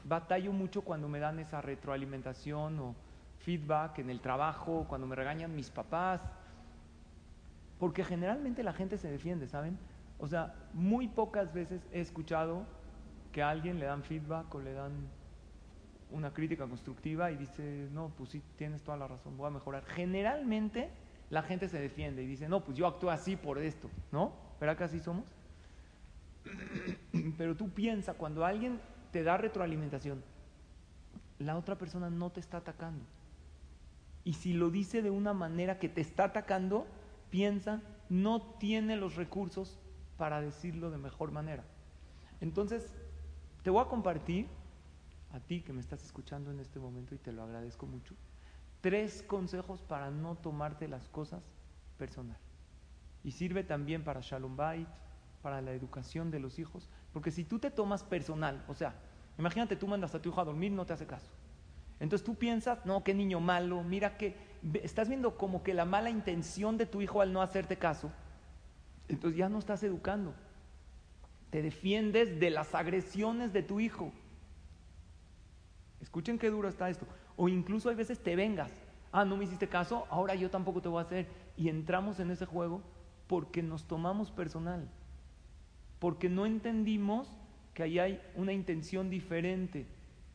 [0.06, 2.96] batallo mucho cuando me dan esa retroalimentación o
[3.40, 6.22] feedback en el trabajo, cuando me regañan mis papás,
[7.78, 9.78] porque generalmente la gente se defiende, ¿saben?
[10.20, 12.64] O sea, muy pocas veces he escuchado
[13.34, 15.10] que a alguien le dan feedback o le dan
[16.12, 19.86] una crítica constructiva y dice, no, pues sí, tienes toda la razón, voy a mejorar.
[19.86, 20.90] Generalmente
[21.30, 24.34] la gente se defiende y dice, no, pues yo actúo así por esto, ¿no?
[24.60, 25.26] ¿Verdad que así somos?
[27.38, 28.80] Pero tú piensas, cuando alguien
[29.12, 30.24] te da retroalimentación,
[31.40, 33.04] la otra persona no te está atacando.
[34.24, 36.88] Y si lo dice de una manera que te está atacando,
[37.30, 39.80] piensa, no tiene los recursos
[40.18, 41.64] para decirlo de mejor manera.
[42.42, 42.94] Entonces,
[43.64, 44.48] te voy a compartir,
[45.36, 48.16] a ti que me estás escuchando en este momento y te lo agradezco mucho,
[48.80, 51.44] tres consejos para no tomarte las cosas
[51.98, 52.38] personal.
[53.24, 54.88] Y sirve también para Shalom Bait,
[55.42, 58.96] para la educación de los hijos, porque si tú te tomas personal, o sea,
[59.38, 61.30] imagínate tú mandas a tu hijo a dormir, no te hace caso.
[62.00, 64.36] Entonces tú piensas, no, qué niño malo, mira que
[64.84, 68.12] estás viendo como que la mala intención de tu hijo al no hacerte caso.
[69.08, 70.34] Entonces ya no estás educando.
[71.50, 74.12] Te defiendes de las agresiones de tu hijo.
[76.02, 77.06] Escuchen qué duro está esto.
[77.36, 78.72] O incluso hay veces te vengas.
[79.12, 81.28] Ah, no me hiciste caso, ahora yo tampoco te voy a hacer.
[81.58, 82.82] Y entramos en ese juego
[83.28, 84.90] porque nos tomamos personal.
[86.00, 87.30] Porque no entendimos
[87.74, 89.88] que ahí hay una intención diferente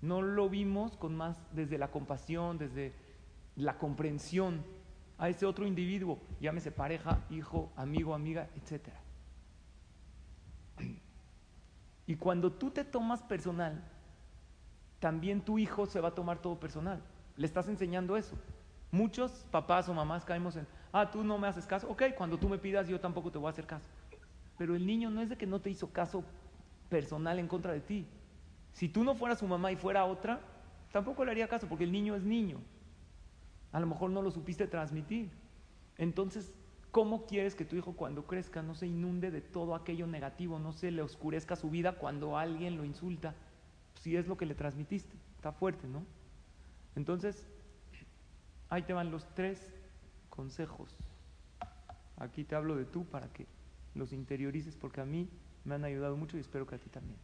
[0.02, 2.92] no lo vimos con más desde la compasión, desde
[3.56, 4.64] la comprensión
[5.18, 8.88] a ese otro individuo, llámese pareja, hijo, amigo, amiga, etc.
[12.06, 13.84] Y cuando tú te tomas personal,
[15.00, 17.02] también tu hijo se va a tomar todo personal.
[17.36, 18.36] Le estás enseñando eso.
[18.92, 22.48] Muchos papás o mamás caemos en, ah, tú no me haces caso, ok, cuando tú
[22.48, 23.86] me pidas yo tampoco te voy a hacer caso.
[24.58, 26.22] Pero el niño no es de que no te hizo caso
[26.88, 28.06] personal en contra de ti,
[28.72, 30.40] si tú no fueras su mamá y fuera otra,
[30.92, 32.58] tampoco le haría caso porque el niño es niño.
[33.72, 35.30] A lo mejor no lo supiste transmitir.
[35.96, 36.52] Entonces,
[36.90, 40.72] ¿cómo quieres que tu hijo cuando crezca no se inunde de todo aquello negativo, no
[40.72, 43.34] se le oscurezca su vida cuando alguien lo insulta?
[44.00, 45.16] Si es lo que le transmitiste.
[45.36, 46.04] Está fuerte, ¿no?
[46.96, 47.46] Entonces,
[48.68, 49.72] ahí te van los tres
[50.28, 50.94] consejos.
[52.18, 53.46] Aquí te hablo de tú para que
[53.94, 55.28] los interiorices porque a mí
[55.64, 57.18] me han ayudado mucho y espero que a ti también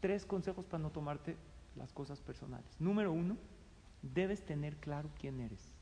[0.00, 1.36] tres consejos para no tomarte
[1.76, 2.76] las cosas personales.
[2.78, 3.36] Número uno,
[4.02, 5.72] debes tener claro quién eres.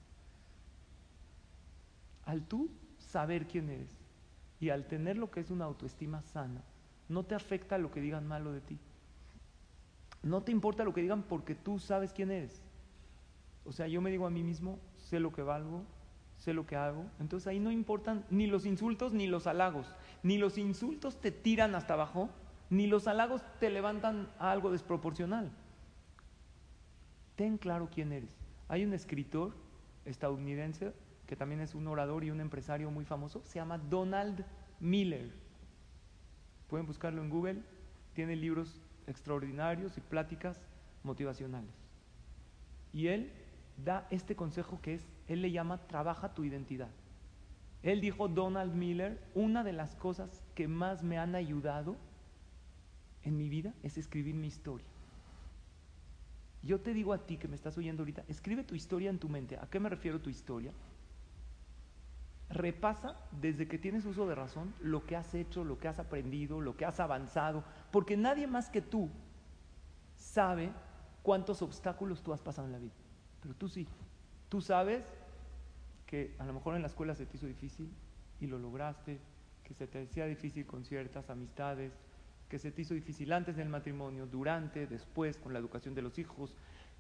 [2.25, 3.91] Al tú saber quién eres
[4.59, 6.63] y al tener lo que es una autoestima sana,
[7.09, 8.79] no te afecta lo que digan malo de ti.
[10.27, 12.61] No te importa lo que digan porque tú sabes quién eres.
[13.65, 15.85] O sea, yo me digo a mí mismo, sé lo que valgo,
[16.37, 17.05] sé lo que hago.
[17.21, 19.87] Entonces ahí no importan ni los insultos ni los halagos.
[20.25, 22.29] Ni los insultos te tiran hasta abajo,
[22.71, 25.53] ni los halagos te levantan a algo desproporcional.
[27.37, 28.31] Ten claro quién eres.
[28.69, 29.55] Hay un escritor
[30.05, 30.93] estadounidense
[31.29, 34.45] que también es un orador y un empresario muy famoso, se llama Donald
[34.81, 35.31] Miller.
[36.69, 37.63] Pueden buscarlo en Google,
[38.15, 40.61] tiene libros extraordinarios y pláticas
[41.03, 41.75] motivacionales.
[42.93, 43.33] Y él
[43.85, 46.91] da este consejo que es, él le llama trabaja tu identidad.
[47.83, 51.97] Él dijo, Donald Miller, una de las cosas que más me han ayudado
[53.23, 54.87] en mi vida es escribir mi historia.
[56.63, 59.29] Yo te digo a ti que me estás oyendo ahorita, escribe tu historia en tu
[59.29, 59.57] mente.
[59.57, 60.73] ¿A qué me refiero tu historia?
[62.49, 66.61] Repasa desde que tienes uso de razón lo que has hecho, lo que has aprendido,
[66.61, 69.11] lo que has avanzado, porque nadie más que tú
[70.15, 70.71] sabe
[71.23, 72.95] cuántos obstáculos tú has pasado en la vida.
[73.41, 73.87] Pero tú sí.
[74.49, 75.05] Tú sabes
[76.07, 77.93] que a lo mejor en la escuela se te hizo difícil
[78.41, 79.19] y lo lograste,
[79.65, 81.93] que se te hacía difícil con ciertas amistades,
[82.49, 86.19] que se te hizo difícil antes del matrimonio, durante, después, con la educación de los
[86.19, 86.55] hijos,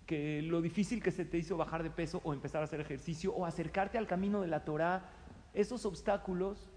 [0.06, 3.32] que lo difícil que se te hizo bajar de peso o empezar a hacer ejercicio
[3.32, 5.08] o acercarte al camino de la Torah,
[5.56, 6.68] esos obstáculos,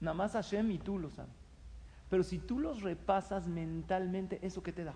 [0.00, 1.36] nada más Hashem y tú lo sabes.
[2.08, 4.94] Pero si tú los repasas mentalmente, ¿eso qué te da?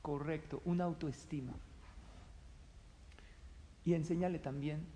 [0.00, 1.52] Correcto, una autoestima.
[3.84, 4.86] Y enséñale también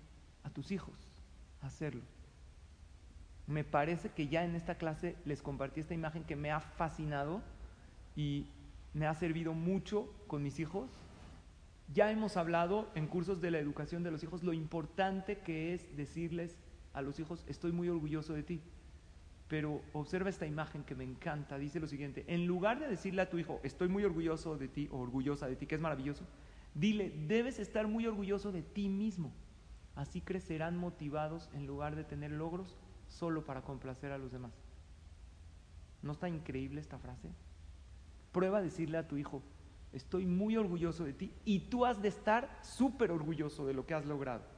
[0.43, 0.95] a tus hijos
[1.61, 2.03] a hacerlo.
[3.47, 7.41] Me parece que ya en esta clase les compartí esta imagen que me ha fascinado
[8.15, 8.47] y
[8.93, 10.89] me ha servido mucho con mis hijos.
[11.93, 15.95] Ya hemos hablado en cursos de la educación de los hijos lo importante que es
[15.97, 16.57] decirles
[16.95, 18.61] a los hijos, estoy muy orgulloso de ti.
[19.47, 21.59] Pero observa esta imagen que me encanta.
[21.59, 24.89] Dice lo siguiente, en lugar de decirle a tu hijo, estoy muy orgulloso de ti
[24.91, 26.25] o orgullosa de ti, que es maravilloso,
[26.73, 29.31] dile, debes estar muy orgulloso de ti mismo.
[29.95, 32.75] Así crecerán motivados en lugar de tener logros
[33.07, 34.51] solo para complacer a los demás.
[36.01, 37.29] ¿No está increíble esta frase?
[38.31, 39.41] Prueba a decirle a tu hijo,
[39.93, 43.93] estoy muy orgulloso de ti y tú has de estar súper orgulloso de lo que
[43.93, 44.54] has logrado.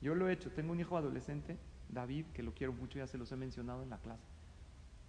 [0.00, 1.58] Yo lo he hecho, tengo un hijo adolescente,
[1.88, 4.24] David, que lo quiero mucho, ya se los he mencionado en la clase,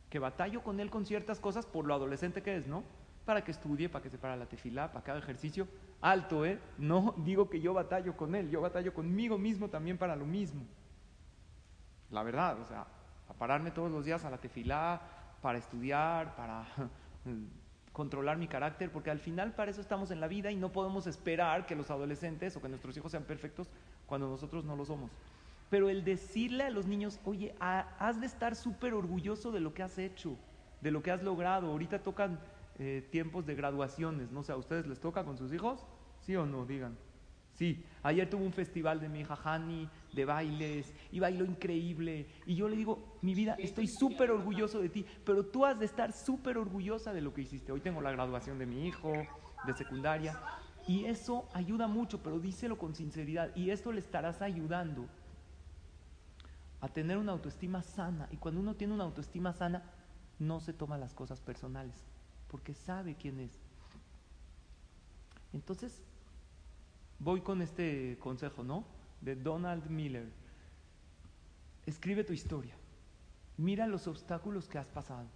[0.10, 2.84] que batallo con él con ciertas cosas por lo adolescente que es, ¿no?
[3.26, 5.68] para que estudie, para que se para la tefilá, para que haga ejercicio.
[6.02, 6.60] Alto, ¿eh?
[6.78, 10.64] No digo que yo batallo con él, yo batallo conmigo mismo también para lo mismo.
[12.10, 12.86] La verdad, o sea,
[13.30, 15.02] a pararme todos los días a la tefilá,
[15.42, 16.66] para estudiar, para
[17.94, 21.08] controlar mi carácter, porque al final para eso estamos en la vida y no podemos
[21.08, 23.70] esperar que los adolescentes o que nuestros hijos sean perfectos
[24.12, 25.10] cuando nosotros no lo somos.
[25.70, 29.84] Pero el decirle a los niños, oye, has de estar súper orgulloso de lo que
[29.84, 30.36] has hecho,
[30.82, 31.68] de lo que has logrado.
[31.68, 32.38] Ahorita tocan
[32.78, 35.86] eh, tiempos de graduaciones, no sé, ¿a ustedes les toca con sus hijos?
[36.20, 36.66] ¿Sí o no?
[36.66, 36.98] Digan.
[37.54, 42.26] Sí, ayer tuvo un festival de mi hija Hani, de bailes, y bailó increíble.
[42.46, 45.86] Y yo le digo, mi vida, estoy súper orgulloso de ti, pero tú has de
[45.86, 47.72] estar súper orgullosa de lo que hiciste.
[47.72, 49.14] Hoy tengo la graduación de mi hijo,
[49.66, 50.38] de secundaria,
[50.88, 53.56] y eso ayuda mucho, pero díselo con sinceridad.
[53.56, 55.08] Y esto le estarás ayudando
[56.82, 58.28] a tener una autoestima sana.
[58.32, 59.84] Y cuando uno tiene una autoestima sana,
[60.40, 62.04] no se toma las cosas personales,
[62.48, 63.60] porque sabe quién es.
[65.54, 66.02] Entonces,
[67.20, 68.84] voy con este consejo, ¿no?
[69.22, 70.32] De Donald Miller.
[71.86, 72.76] Escribe tu historia.
[73.58, 75.28] Mira los obstáculos que has pasado.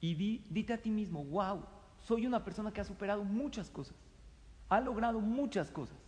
[0.00, 1.62] Y di, dite a ti mismo, wow,
[1.98, 3.96] soy una persona que ha superado muchas cosas.
[4.70, 5.98] Ha logrado muchas cosas.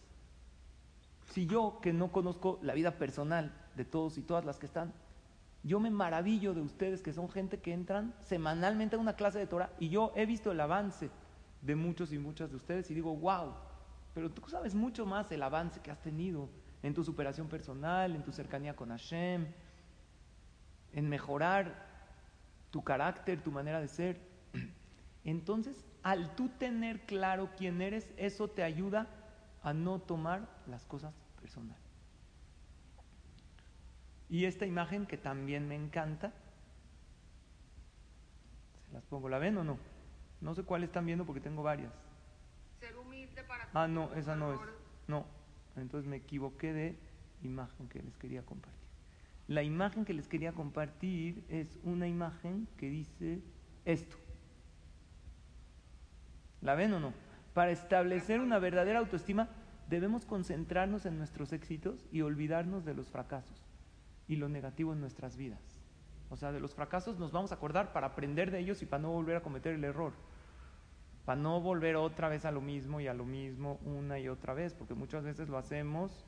[1.33, 4.93] Si yo, que no conozco la vida personal de todos y todas las que están,
[5.65, 9.47] yo me maravillo de ustedes que son gente que entran semanalmente a una clase de
[9.47, 11.11] Torah y yo he visto el avance
[11.61, 13.53] de muchos y muchas de ustedes y digo, wow,
[14.15, 16.49] pero tú sabes mucho más el avance que has tenido
[16.83, 19.47] en tu superación personal, en tu cercanía con Hashem,
[20.93, 21.87] en mejorar
[22.71, 24.21] tu carácter, tu manera de ser.
[25.25, 29.09] Entonces, al tú tener claro quién eres, eso te ayuda
[29.63, 31.81] a no tomar las cosas personales.
[34.29, 36.33] Y esta imagen que también me encanta,
[38.87, 39.79] se las pongo, ¿la ven o no?
[40.41, 41.93] No sé cuál están viendo porque tengo varias.
[42.81, 44.61] Ser humilde para Ah, no, esa no es.
[45.07, 45.27] No,
[45.77, 46.99] entonces me equivoqué de
[47.43, 48.81] imagen que les quería compartir.
[49.49, 53.43] La imagen que les quería compartir es una imagen que dice
[53.85, 54.17] esto.
[56.63, 57.13] ¿La ven o no?
[57.55, 59.49] Para establecer una verdadera autoestima
[59.89, 63.63] debemos concentrarnos en nuestros éxitos y olvidarnos de los fracasos
[64.29, 65.61] y lo negativo en nuestras vidas.
[66.31, 69.03] O sea, de los fracasos nos vamos a acordar para aprender de ellos y para
[69.03, 70.13] no volver a cometer el error.
[71.27, 74.55] Para no volver otra vez a lo mismo y a lo mismo una y otra
[74.55, 76.25] vez, porque muchas veces lo hacemos.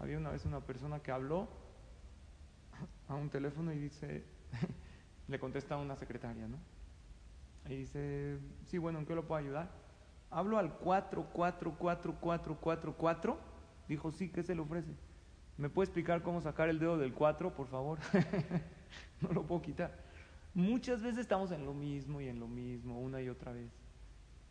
[0.00, 1.48] Había una vez una persona que habló
[3.08, 4.24] a un teléfono y dice,
[5.28, 6.58] le contesta a una secretaria, ¿no?
[7.66, 9.70] Y dice, sí, bueno, ¿en qué lo puedo ayudar?
[10.30, 13.38] Hablo al 444444,
[13.88, 14.94] dijo, sí, ¿qué se le ofrece?
[15.56, 17.98] ¿Me puede explicar cómo sacar el dedo del 4, por favor?
[19.20, 20.06] no lo puedo quitar.
[20.54, 23.72] Muchas veces estamos en lo mismo y en lo mismo, una y otra vez.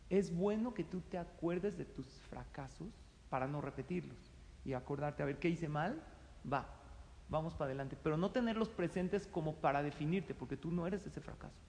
[0.10, 2.94] Es bueno que tú te acuerdes de tus fracasos
[3.30, 4.18] para no repetirlos
[4.64, 6.02] y acordarte, a ver, ¿qué hice mal?
[6.52, 6.68] Va,
[7.30, 7.98] vamos para adelante.
[8.02, 11.62] Pero no tenerlos presentes como para definirte, porque tú no eres ese fracaso.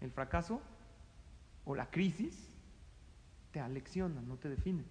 [0.00, 0.60] El fracaso
[1.64, 2.48] o la crisis
[3.52, 4.84] te alecciona, no te define.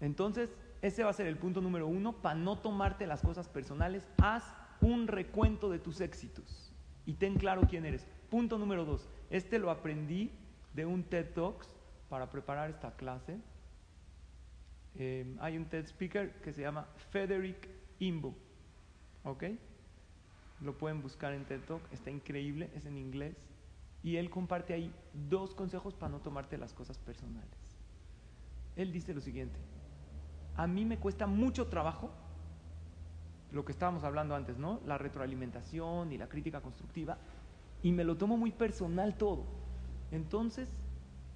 [0.00, 4.08] Entonces, ese va a ser el punto número uno, para no tomarte las cosas personales,
[4.18, 4.44] haz
[4.80, 6.72] un recuento de tus éxitos
[7.06, 8.06] y ten claro quién eres.
[8.30, 10.32] Punto número dos, este lo aprendí
[10.74, 11.68] de un TED Talks
[12.08, 13.38] para preparar esta clase.
[14.96, 17.68] Eh, hay un TED Speaker que se llama Frederick
[18.00, 18.34] Imbo,
[19.24, 19.44] ¿ok?
[20.62, 23.36] Lo pueden buscar en TED Talk, está increíble, es en inglés.
[24.02, 24.92] Y él comparte ahí
[25.28, 27.50] dos consejos para no tomarte las cosas personales.
[28.76, 29.58] Él dice lo siguiente,
[30.56, 32.10] a mí me cuesta mucho trabajo
[33.52, 34.80] lo que estábamos hablando antes, ¿no?
[34.86, 37.18] La retroalimentación y la crítica constructiva,
[37.82, 39.44] y me lo tomo muy personal todo.
[40.10, 40.74] Entonces,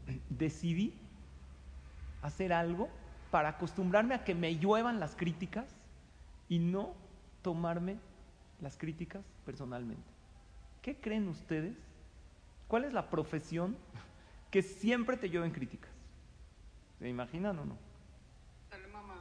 [0.30, 0.94] decidí
[2.22, 2.88] hacer algo
[3.30, 5.76] para acostumbrarme a que me lluevan las críticas
[6.48, 6.94] y no
[7.42, 7.98] tomarme
[8.60, 10.08] las críticas personalmente.
[10.82, 11.76] ¿Qué creen ustedes?
[12.68, 13.76] ¿Cuál es la profesión
[14.50, 15.90] que siempre te llueven críticas?
[16.98, 17.76] ¿Se imaginan o no?
[18.70, 19.14] Ser mamá.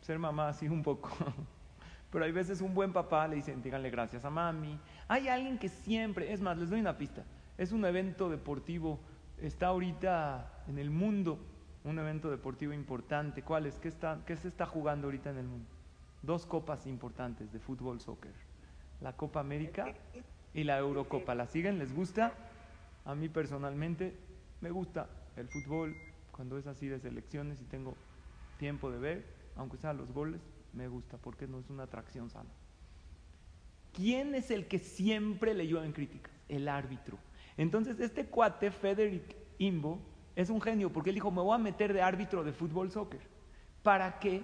[0.00, 1.10] Ser mamá, sí, un poco.
[2.10, 4.78] Pero hay veces un buen papá le dicen, díganle gracias a mami.
[5.08, 7.24] Hay alguien que siempre, es más, les doy una pista.
[7.56, 9.00] Es un evento deportivo,
[9.38, 11.38] está ahorita en el mundo
[11.84, 13.42] un evento deportivo importante.
[13.42, 13.78] ¿Cuál es?
[13.78, 15.68] ¿Qué, está, ¿Qué se está jugando ahorita en el mundo?
[16.22, 18.32] Dos copas importantes de fútbol, soccer.
[19.00, 19.92] La Copa América
[20.54, 21.34] y la Eurocopa.
[21.34, 21.78] ¿La siguen?
[21.78, 22.32] ¿Les gusta?
[23.04, 24.16] A mí personalmente
[24.60, 25.96] me gusta el fútbol
[26.30, 27.96] cuando es así de selecciones y tengo
[28.58, 30.40] tiempo de ver, aunque sean los goles,
[30.72, 32.50] me gusta porque no es una atracción sana.
[33.92, 36.32] ¿Quién es el que siempre le llueven críticas?
[36.48, 37.18] El árbitro.
[37.56, 40.00] Entonces, este cuate, Frederick Imbo,
[40.34, 43.20] es un genio porque él dijo, me voy a meter de árbitro de fútbol soccer.
[43.82, 44.42] ¿Para qué?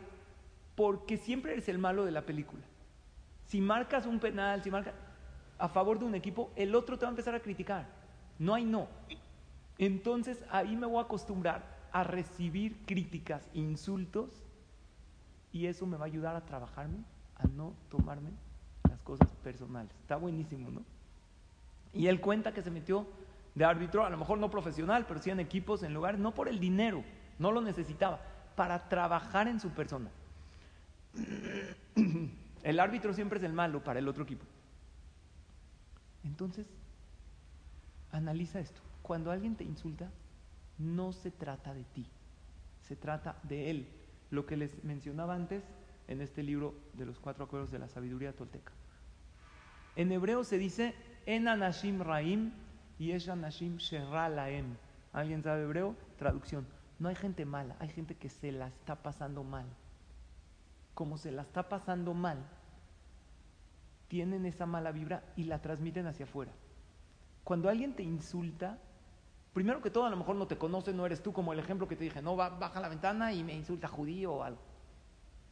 [0.78, 2.62] Porque siempre eres el malo de la película.
[3.46, 4.94] Si marcas un penal, si marcas
[5.58, 7.88] a favor de un equipo, el otro te va a empezar a criticar.
[8.38, 8.86] No hay no.
[9.76, 14.44] Entonces ahí me voy a acostumbrar a recibir críticas, insultos,
[15.50, 16.98] y eso me va a ayudar a trabajarme,
[17.34, 18.30] a no tomarme
[18.88, 19.90] las cosas personales.
[20.02, 20.84] Está buenísimo, ¿no?
[21.92, 23.04] Y él cuenta que se metió
[23.56, 26.48] de árbitro, a lo mejor no profesional, pero sí en equipos, en lugares, no por
[26.48, 27.02] el dinero,
[27.40, 28.20] no lo necesitaba,
[28.54, 30.08] para trabajar en su persona.
[32.62, 34.44] El árbitro siempre es el malo para el otro equipo.
[36.24, 36.66] Entonces,
[38.12, 38.80] analiza esto.
[39.02, 40.10] Cuando alguien te insulta,
[40.78, 42.06] no se trata de ti,
[42.82, 43.88] se trata de él.
[44.30, 45.64] Lo que les mencionaba antes
[46.08, 48.72] en este libro de los cuatro acuerdos de la sabiduría tolteca.
[49.96, 50.94] En hebreo se dice
[51.26, 52.52] en anashim raim
[52.98, 54.76] y es anashim sheralaem.
[55.12, 55.96] ¿Alguien sabe hebreo?
[56.18, 56.66] Traducción.
[56.98, 59.66] No hay gente mala, hay gente que se la está pasando mal.
[60.98, 62.44] Como se la está pasando mal,
[64.08, 66.50] tienen esa mala vibra y la transmiten hacia afuera.
[67.44, 68.80] Cuando alguien te insulta,
[69.52, 71.86] primero que todo a lo mejor no te conoce, no eres tú como el ejemplo
[71.86, 74.60] que te dije, no, baja la ventana y me insulta judío o algo.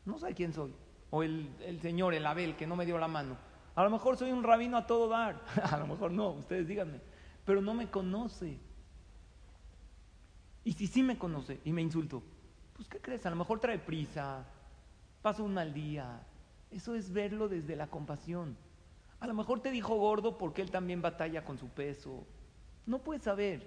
[0.05, 0.75] No sé quién soy.
[1.11, 3.37] O el, el señor, el Abel, que no me dio la mano.
[3.77, 5.41] A lo mejor soy un rabino a todo dar.
[5.63, 7.01] a lo mejor no, ustedes díganme.
[7.45, 8.59] Pero no me conoce.
[10.65, 12.21] Y si sí me conoce y me insultó,
[12.73, 13.25] pues ¿qué crees?
[13.27, 14.45] A lo mejor trae prisa,
[15.27, 16.21] pasa un mal día.
[16.71, 18.57] Eso es verlo desde la compasión.
[19.19, 22.25] A lo mejor te dijo gordo porque él también batalla con su peso.
[22.87, 23.67] No puedes saber.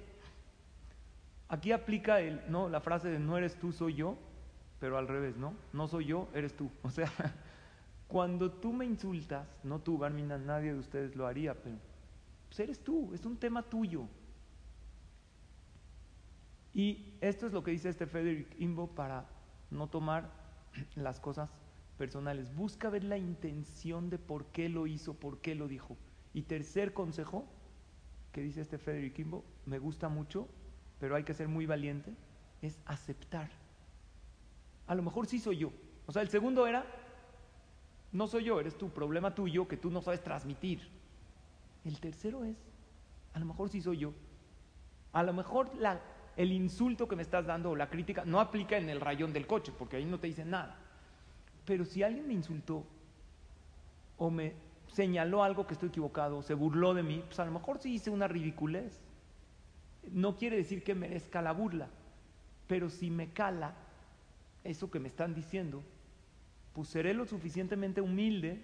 [1.50, 2.70] Aquí aplica el, ¿no?
[2.70, 4.18] la frase de no eres tú, soy yo,
[4.80, 5.54] pero al revés, ¿no?
[5.74, 6.72] No soy yo, eres tú.
[6.82, 7.12] O sea,
[8.08, 11.76] cuando tú me insultas, no tú, Barmina, nadie de ustedes lo haría, pero
[12.48, 14.08] pues eres tú, es un tema tuyo.
[16.74, 19.26] Y esto es lo que dice este Frederick Imbo para
[19.70, 20.39] no tomar
[20.96, 21.50] las cosas
[21.98, 22.56] personales.
[22.56, 25.98] Busca ver la intención de por qué lo hizo, por qué lo dijo.
[26.34, 27.46] Y tercer consejo
[28.32, 30.48] que dice este Frederick Imbo, me gusta mucho,
[31.00, 32.14] pero hay que ser muy valiente,
[32.62, 33.50] es aceptar.
[34.88, 35.72] A lo mejor sí soy yo.
[36.06, 36.86] O sea, el segundo era,
[38.12, 40.88] no soy yo, eres tu problema tuyo que tú no sabes transmitir.
[41.86, 42.58] El tercero es,
[43.34, 44.14] a lo mejor sí soy yo.
[45.12, 46.02] A lo mejor la,
[46.40, 49.46] el insulto que me estás dando o la crítica no aplica en el rayón del
[49.46, 50.78] coche, porque ahí no te dicen nada.
[51.66, 52.86] Pero si alguien me insultó
[54.18, 54.54] o me
[54.88, 58.10] señaló algo que estoy equivocado, se burló de mí, pues a lo mejor sí hice
[58.10, 59.02] una ridiculez.
[60.14, 61.90] No quiere decir que merezca la burla,
[62.68, 63.74] pero si me cala
[64.64, 65.84] eso que me están diciendo,
[66.72, 68.62] pues seré lo suficientemente humilde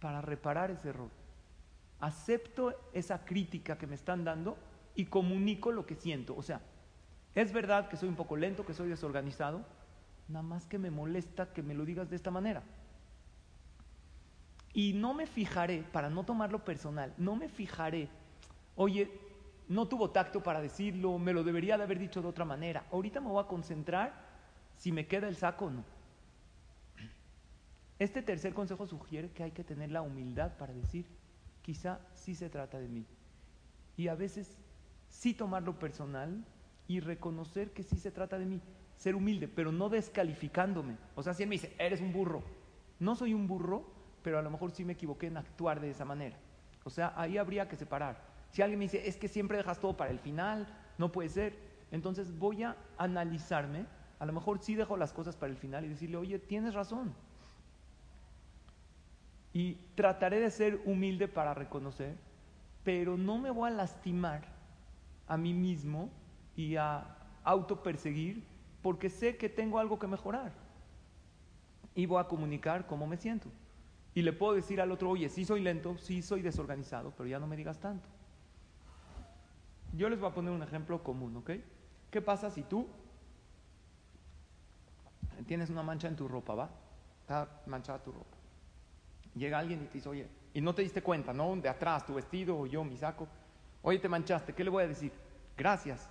[0.00, 1.10] para reparar ese error.
[2.00, 4.56] Acepto esa crítica que me están dando
[4.94, 6.36] y comunico lo que siento.
[6.36, 6.60] O sea,
[7.34, 9.64] es verdad que soy un poco lento, que soy desorganizado,
[10.28, 12.62] nada más que me molesta que me lo digas de esta manera.
[14.72, 18.08] Y no me fijaré, para no tomarlo personal, no me fijaré,
[18.76, 19.10] oye,
[19.68, 22.84] no tuvo tacto para decirlo, me lo debería de haber dicho de otra manera.
[22.92, 24.12] Ahorita me voy a concentrar
[24.76, 25.84] si me queda el saco o no.
[27.98, 31.06] Este tercer consejo sugiere que hay que tener la humildad para decir,
[31.62, 33.06] quizá sí se trata de mí.
[33.96, 34.58] Y a veces
[35.14, 36.44] sí tomarlo personal
[36.88, 38.60] y reconocer que sí se trata de mí.
[38.96, 40.96] Ser humilde, pero no descalificándome.
[41.14, 42.42] O sea, si él me dice, eres un burro.
[42.98, 43.86] No soy un burro,
[44.22, 46.36] pero a lo mejor sí me equivoqué en actuar de esa manera.
[46.84, 48.22] O sea, ahí habría que separar.
[48.50, 50.66] Si alguien me dice, es que siempre dejas todo para el final,
[50.98, 51.56] no puede ser.
[51.90, 53.86] Entonces voy a analizarme.
[54.18, 57.14] A lo mejor sí dejo las cosas para el final y decirle, oye, tienes razón.
[59.52, 62.16] Y trataré de ser humilde para reconocer,
[62.82, 64.53] pero no me voy a lastimar
[65.26, 66.10] a mí mismo
[66.56, 68.44] y a autoperseguir
[68.82, 70.52] porque sé que tengo algo que mejorar.
[71.94, 73.48] Y voy a comunicar cómo me siento.
[74.14, 77.38] Y le puedo decir al otro, oye, sí soy lento, sí soy desorganizado, pero ya
[77.38, 78.08] no me digas tanto.
[79.92, 81.50] Yo les voy a poner un ejemplo común, ¿ok?
[82.10, 82.86] ¿Qué pasa si tú
[85.46, 86.70] tienes una mancha en tu ropa, va?
[87.20, 88.36] Está manchada tu ropa.
[89.34, 91.56] Llega alguien y te dice, oye, y no te diste cuenta, ¿no?
[91.56, 93.26] De atrás, tu vestido o yo, mi saco.
[93.86, 95.12] Oye, te manchaste, ¿qué le voy a decir?
[95.58, 96.08] Gracias.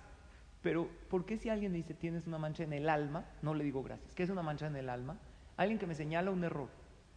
[0.62, 3.24] Pero, ¿por qué si alguien me dice, tienes una mancha en el alma?
[3.42, 4.14] No le digo gracias.
[4.14, 5.18] ¿Qué es una mancha en el alma?
[5.56, 6.68] Alguien que me señala un error.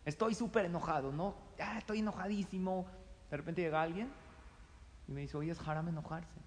[0.03, 1.35] Estoy súper enojado, ¿no?
[1.59, 2.87] Ah, estoy enojadísimo.
[3.29, 4.09] De repente llega alguien
[5.07, 6.39] y me dice, oye, es haram enojarse.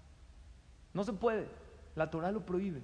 [0.93, 1.47] No se puede.
[1.95, 2.83] La Torah lo prohíbe.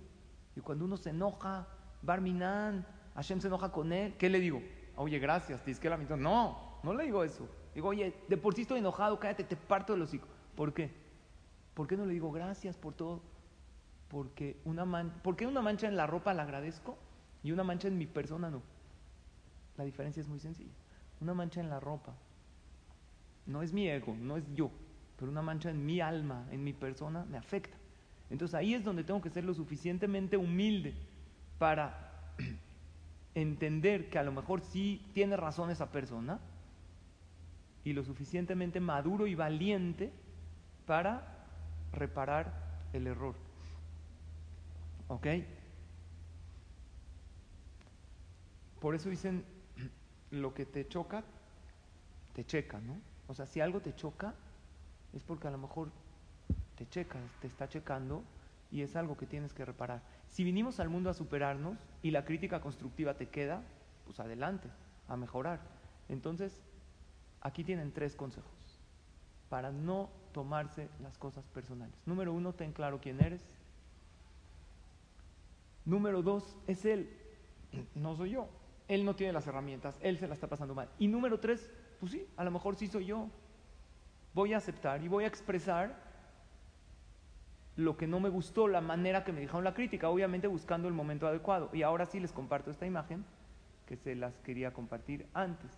[0.56, 1.68] Y cuando uno se enoja,
[2.04, 4.62] Barminan, Hashem se enoja con él, ¿qué le digo?
[4.96, 6.16] Oye, gracias, te que la mitad.
[6.16, 7.50] No, no le digo eso.
[7.76, 10.28] Digo, oye, de por sí estoy enojado, cállate, te parto los hocico.
[10.56, 11.07] ¿Por qué?
[11.78, 13.22] ¿Por qué no le digo gracias por todo?
[14.08, 16.98] Porque una man ¿Por qué una mancha en la ropa la agradezco
[17.44, 18.64] y una mancha en mi persona no?
[19.78, 20.74] La diferencia es muy sencilla.
[21.22, 22.16] Una mancha en la ropa
[23.46, 24.72] no es mi ego, no es yo,
[25.20, 27.78] pero una mancha en mi alma, en mi persona, me afecta.
[28.32, 30.96] Entonces ahí es donde tengo que ser lo suficientemente humilde
[31.60, 32.34] para
[33.36, 36.40] entender que a lo mejor sí tiene razón esa persona
[37.84, 40.12] y lo suficientemente maduro y valiente
[40.88, 41.37] para
[41.92, 42.54] reparar
[42.94, 43.36] el error.
[45.08, 45.28] ¿Ok?
[48.80, 49.44] Por eso dicen,
[50.32, 51.24] lo que te choca,
[52.34, 53.00] te checa, ¿no?
[53.28, 54.36] O sea, si algo te choca,
[55.14, 55.92] es porque a lo mejor
[56.76, 58.24] te checa, te está checando
[58.72, 60.02] y es algo que tienes que reparar.
[60.30, 63.64] Si vinimos al mundo a superarnos y la crítica constructiva te queda,
[64.06, 64.70] pues adelante,
[65.08, 65.60] a mejorar.
[66.10, 66.62] Entonces,
[67.42, 68.52] aquí tienen tres consejos
[69.50, 71.96] para no tomarse las cosas personales.
[72.06, 73.42] Número uno, ten claro quién eres.
[75.84, 77.10] Número dos, es él,
[77.96, 78.48] no soy yo.
[78.88, 80.90] Él no tiene las herramientas, él se la está pasando mal.
[81.00, 83.30] Y número tres, pues sí, a lo mejor sí soy yo.
[84.36, 85.96] Voy a aceptar y voy a expresar
[87.76, 90.94] lo que no me gustó, la manera que me dijeron la crítica, obviamente buscando el
[90.94, 91.72] momento adecuado.
[91.74, 93.26] Y ahora sí les comparto esta imagen
[93.88, 95.72] que se las quería compartir antes,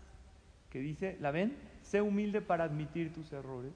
[0.69, 1.57] que dice, ¿la ven?
[1.81, 3.73] Sé humilde para admitir tus errores,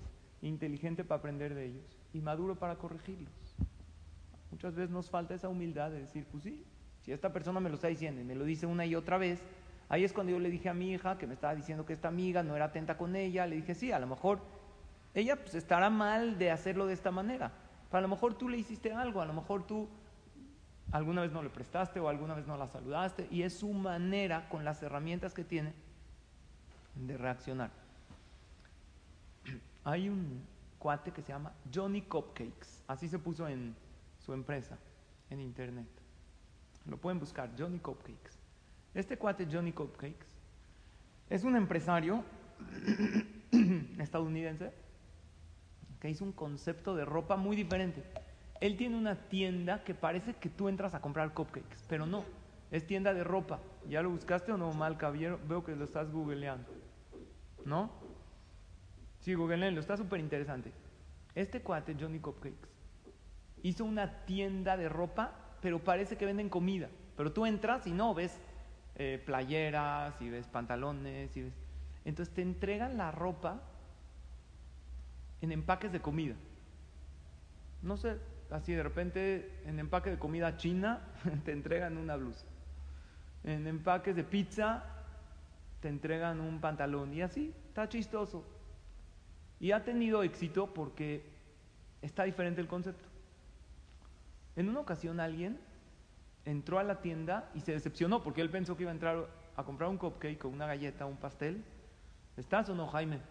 [0.48, 3.56] inteligente para aprender de ellos y maduro para corregirlos.
[4.52, 6.64] Muchas veces nos falta esa humildad de decir, pues sí,
[7.02, 9.42] si esta persona me lo está diciendo y me lo dice una y otra vez,
[9.90, 12.08] ahí es cuando yo le dije a mi hija que me estaba diciendo que esta
[12.08, 14.40] amiga no era atenta con ella, le dije, sí, a lo mejor
[15.14, 17.52] ella pues estará mal de hacerlo de esta manera,
[17.92, 19.88] a lo mejor tú le hiciste algo, a lo mejor tú
[20.92, 24.50] alguna vez no le prestaste o alguna vez no la saludaste y es su manera
[24.50, 25.74] con las herramientas que tiene
[26.96, 27.83] de reaccionar.
[29.84, 30.42] Hay un
[30.80, 33.76] cuate que se llama Johnny Cupcakes, así se puso en
[34.20, 34.78] su empresa,
[35.30, 35.88] en internet.
[36.86, 38.38] Lo pueden buscar, Johnny Cupcakes.
[38.94, 40.26] Este cuate Johnny Cupcakes
[41.30, 42.24] es un empresario
[44.00, 44.74] estadounidense
[46.00, 48.04] que hizo un concepto de ropa muy diferente.
[48.60, 52.24] Él tiene una tienda que parece que tú entras a comprar cupcakes, pero no,
[52.72, 53.60] es tienda de ropa.
[53.90, 55.10] ¿Ya lo buscaste o no, Malca?
[55.10, 56.70] Veo que lo estás googleando.
[57.66, 58.03] ¿No?
[59.24, 60.74] Sí, googleenlo, está súper interesante.
[61.34, 62.68] Este cuate, Johnny Cupcakes,
[63.62, 66.90] hizo una tienda de ropa, pero parece que venden comida.
[67.16, 68.38] Pero tú entras y no, ves
[68.96, 71.54] eh, playeras y ves pantalones y ves...
[72.04, 73.62] Entonces te entregan la ropa
[75.40, 76.36] en empaques de comida.
[77.82, 78.18] No sé,
[78.52, 81.00] así de repente en empaque de comida china
[81.46, 82.46] te entregan una blusa.
[83.46, 84.84] En empaques de pizza
[85.80, 88.44] te entregan un pantalón y así, está chistoso.
[89.64, 91.24] Y ha tenido éxito porque
[92.02, 93.08] está diferente el concepto.
[94.58, 95.58] En una ocasión alguien
[96.44, 99.64] entró a la tienda y se decepcionó porque él pensó que iba a entrar a
[99.64, 101.64] comprar un cupcake o una galleta un pastel.
[102.36, 103.22] ¿Estás o no, Jaime?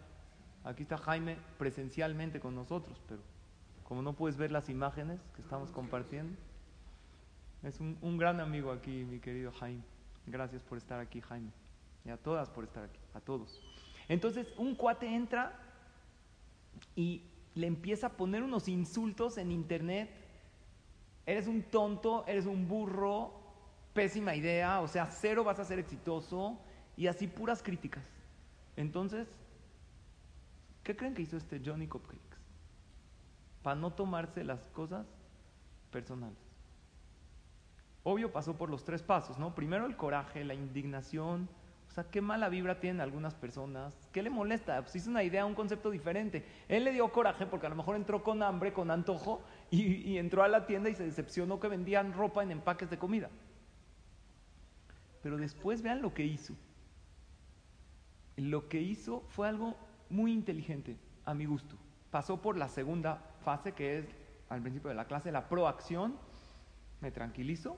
[0.65, 3.21] Aquí está Jaime presencialmente con nosotros, pero
[3.85, 6.35] como no puedes ver las imágenes que estamos compartiendo,
[7.63, 9.83] es un, un gran amigo aquí, mi querido Jaime.
[10.27, 11.51] Gracias por estar aquí, Jaime.
[12.07, 13.61] Y a todas por estar aquí, a todos.
[14.09, 15.59] Entonces, un cuate entra
[16.95, 20.11] y le empieza a poner unos insultos en internet.
[21.27, 23.33] Eres un tonto, eres un burro,
[23.93, 26.59] pésima idea, o sea, cero vas a ser exitoso
[26.97, 28.09] y así puras críticas.
[28.77, 29.29] Entonces,
[30.83, 32.21] ¿Qué creen que hizo este Johnny Cupcakes?
[33.63, 35.07] Para no tomarse las cosas
[35.91, 36.39] personales.
[38.03, 39.55] Obvio pasó por los tres pasos, ¿no?
[39.55, 41.49] Primero el coraje, la indignación.
[41.93, 44.09] O sea, qué mala vibra tienen algunas personas.
[44.13, 44.81] ¿Qué le molesta?
[44.81, 46.43] Pues hizo una idea, un concepto diferente.
[46.67, 50.43] Él le dio coraje porque a lo mejor entró con hambre, con antojo, y, entró
[50.43, 53.29] a la tienda y se decepcionó que vendían ropa en empaques de comida.
[55.23, 56.55] Pero después vean lo que hizo.
[58.39, 59.77] Lo que hizo fue algo
[60.09, 61.77] muy inteligente, a mi gusto.
[62.11, 64.07] Pasó por la segunda fase, que es
[64.49, 66.17] al principio de la clase, la proacción,
[67.03, 67.77] me tranquilizo,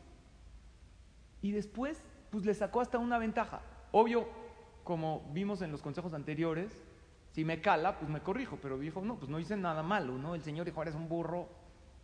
[1.42, 2.00] y después,
[2.30, 3.60] pues le sacó hasta una ventaja.
[3.96, 4.26] Obvio,
[4.82, 6.72] como vimos en los consejos anteriores,
[7.30, 10.34] si me cala, pues me corrijo, pero dijo, no, pues no hice nada malo, ¿no?
[10.34, 11.48] El señor dijo, eres un burro,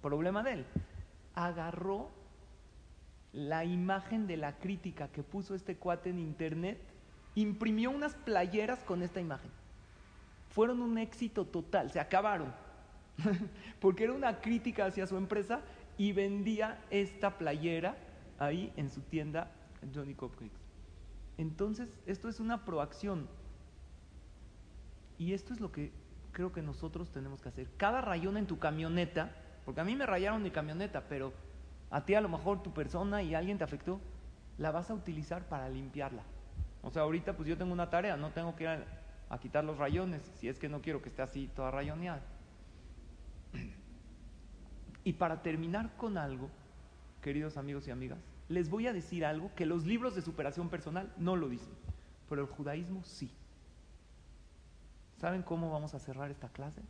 [0.00, 0.66] problema de él.
[1.34, 2.10] Agarró
[3.32, 6.78] la imagen de la crítica que puso este cuate en internet,
[7.34, 9.50] imprimió unas playeras con esta imagen
[10.50, 12.52] fueron un éxito total, se acabaron,
[13.80, 15.60] porque era una crítica hacia su empresa
[15.96, 17.96] y vendía esta playera
[18.38, 19.50] ahí en su tienda
[19.94, 20.59] Johnny Cupcakes.
[21.40, 23.26] Entonces, esto es una proacción.
[25.16, 25.90] Y esto es lo que
[26.32, 27.70] creo que nosotros tenemos que hacer.
[27.78, 29.34] Cada rayón en tu camioneta,
[29.64, 31.32] porque a mí me rayaron mi camioneta, pero
[31.88, 34.02] a ti a lo mejor tu persona y alguien te afectó,
[34.58, 36.24] la vas a utilizar para limpiarla.
[36.82, 38.84] O sea, ahorita pues yo tengo una tarea, no tengo que ir a,
[39.30, 42.20] a quitar los rayones, si es que no quiero que esté así toda rayoneada.
[45.04, 46.50] Y para terminar con algo,
[47.22, 48.18] queridos amigos y amigas,
[48.50, 51.72] les voy a decir algo que los libros de superación personal no lo dicen,
[52.28, 53.30] pero el judaísmo sí.
[55.18, 56.82] ¿Saben cómo vamos a cerrar esta clase?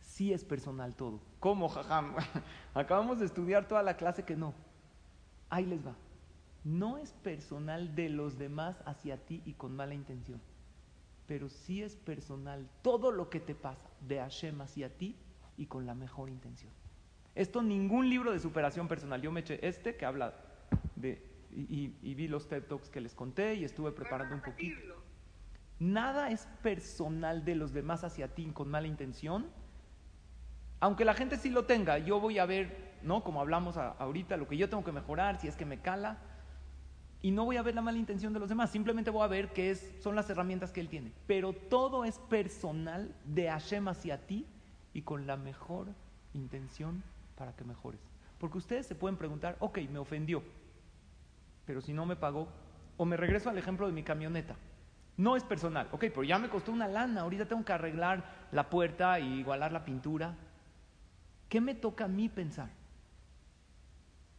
[0.00, 1.20] Sí es personal todo.
[1.38, 2.16] ¿Cómo, jajam?
[2.74, 4.52] Acabamos de estudiar toda la clase que no.
[5.48, 5.94] Ahí les va.
[6.64, 10.40] No es personal de los demás hacia ti y con mala intención,
[11.28, 15.14] pero sí es personal todo lo que te pasa de Hashem hacia ti
[15.56, 16.72] y con la mejor intención.
[17.36, 19.22] Esto ningún libro de superación personal.
[19.22, 20.49] Yo me eché este que habla
[21.00, 21.22] de...
[21.52, 24.78] Y, y- vi los TED Talks que les conté y estuve preparando un poquito.
[25.80, 29.46] Nada es personal de los demás hacia ti con mala intención.
[30.78, 33.24] Aunque la gente sí lo tenga, yo voy a ver, ¿no?
[33.24, 36.18] Como hablamos a- ahorita, lo que yo tengo que mejorar, si es que me cala.
[37.22, 39.52] Y no voy a ver la mala intención de los demás, simplemente voy a ver
[39.52, 41.12] qué es, son las herramientas que él tiene.
[41.26, 44.46] Pero todo es personal de Hashem hacia ti
[44.94, 45.88] y con la mejor
[46.32, 47.02] intención
[47.36, 48.00] para que mejores.
[48.38, 50.42] Porque ustedes se pueden preguntar, ok, me ofendió,
[51.70, 52.48] pero si no me pagó,
[52.96, 54.56] o me regreso al ejemplo de mi camioneta.
[55.16, 58.68] No es personal, ok, pero ya me costó una lana, ahorita tengo que arreglar la
[58.68, 60.34] puerta y igualar la pintura.
[61.48, 62.70] ¿Qué me toca a mí pensar?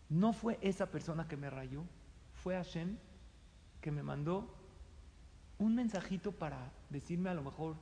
[0.10, 1.86] No fue esa persona que me rayó,
[2.34, 2.98] fue Hashem
[3.80, 4.54] que me mandó
[5.58, 7.78] un mensajito para decirme a lo mejor,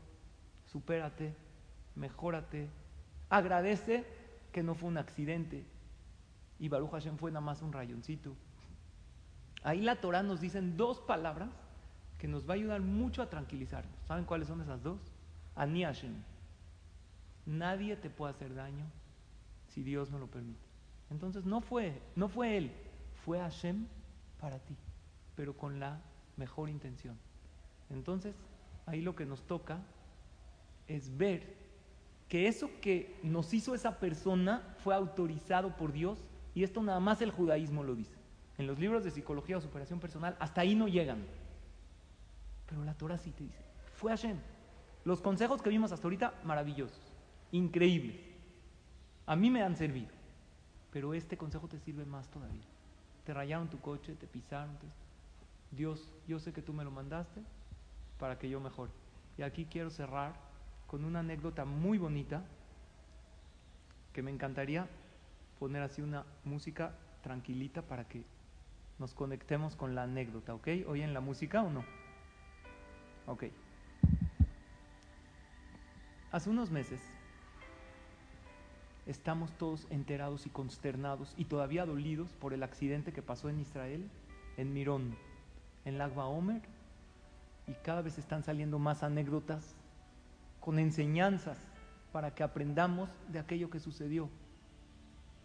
[0.66, 1.34] supérate,
[1.96, 2.70] mejórate,
[3.32, 4.06] agradece
[4.52, 5.66] que no fue un accidente
[6.60, 8.36] y Baruch Hashem fue nada más un rayoncito.
[9.64, 11.50] Ahí la Torah nos dicen dos palabras
[12.18, 13.94] que nos va a ayudar mucho a tranquilizarnos.
[14.06, 15.00] ¿Saben cuáles son esas dos?
[15.56, 16.14] Ani Hashem.
[17.46, 18.86] Nadie te puede hacer daño
[19.68, 20.68] si Dios no lo permite.
[21.10, 22.72] Entonces no fue, no fue él,
[23.26, 23.88] fue Hashem
[24.40, 24.76] para ti,
[25.36, 26.00] pero con la
[26.38, 27.18] mejor intención.
[27.90, 28.36] Entonces,
[28.86, 29.80] ahí lo que nos toca
[30.88, 31.58] es ver
[32.28, 36.20] que eso que nos hizo esa persona fue autorizado por Dios
[36.54, 38.19] y esto nada más el judaísmo lo dice.
[38.60, 41.24] En los libros de psicología o superación personal hasta ahí no llegan.
[42.68, 43.64] Pero la Torah sí te dice,
[43.96, 44.38] fue Hashem.
[45.06, 47.00] Los consejos que vimos hasta ahorita, maravillosos,
[47.54, 48.18] increíbles.
[49.26, 50.10] A mí me han servido,
[50.92, 52.66] pero este consejo te sirve más todavía.
[53.24, 54.78] Te rayaron tu coche, te pisaron.
[55.72, 57.42] Dios, yo sé que tú me lo mandaste
[58.20, 58.92] para que yo mejore.
[59.38, 60.34] Y aquí quiero cerrar
[60.86, 62.44] con una anécdota muy bonita
[64.12, 64.86] que me encantaría
[65.60, 68.26] poner así una música tranquilita para que
[69.00, 70.68] nos conectemos con la anécdota, ¿ok?
[70.88, 71.84] ¿Oyen la música o no?
[73.26, 73.46] Ok.
[76.32, 77.02] Hace unos meses
[79.08, 84.08] estamos todos enterados y consternados y todavía dolidos por el accidente que pasó en Israel,
[84.58, 85.16] en Mirón,
[85.86, 86.62] en Lagba Omer,
[87.68, 89.76] y cada vez están saliendo más anécdotas
[90.60, 91.58] con enseñanzas
[92.12, 94.30] para que aprendamos de aquello que sucedió.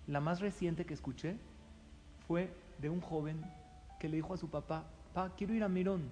[0.06, 1.36] La más reciente que escuché
[2.26, 3.42] fue de un joven
[3.98, 6.10] que le dijo a su papá, pa, quiero ir a Mirón.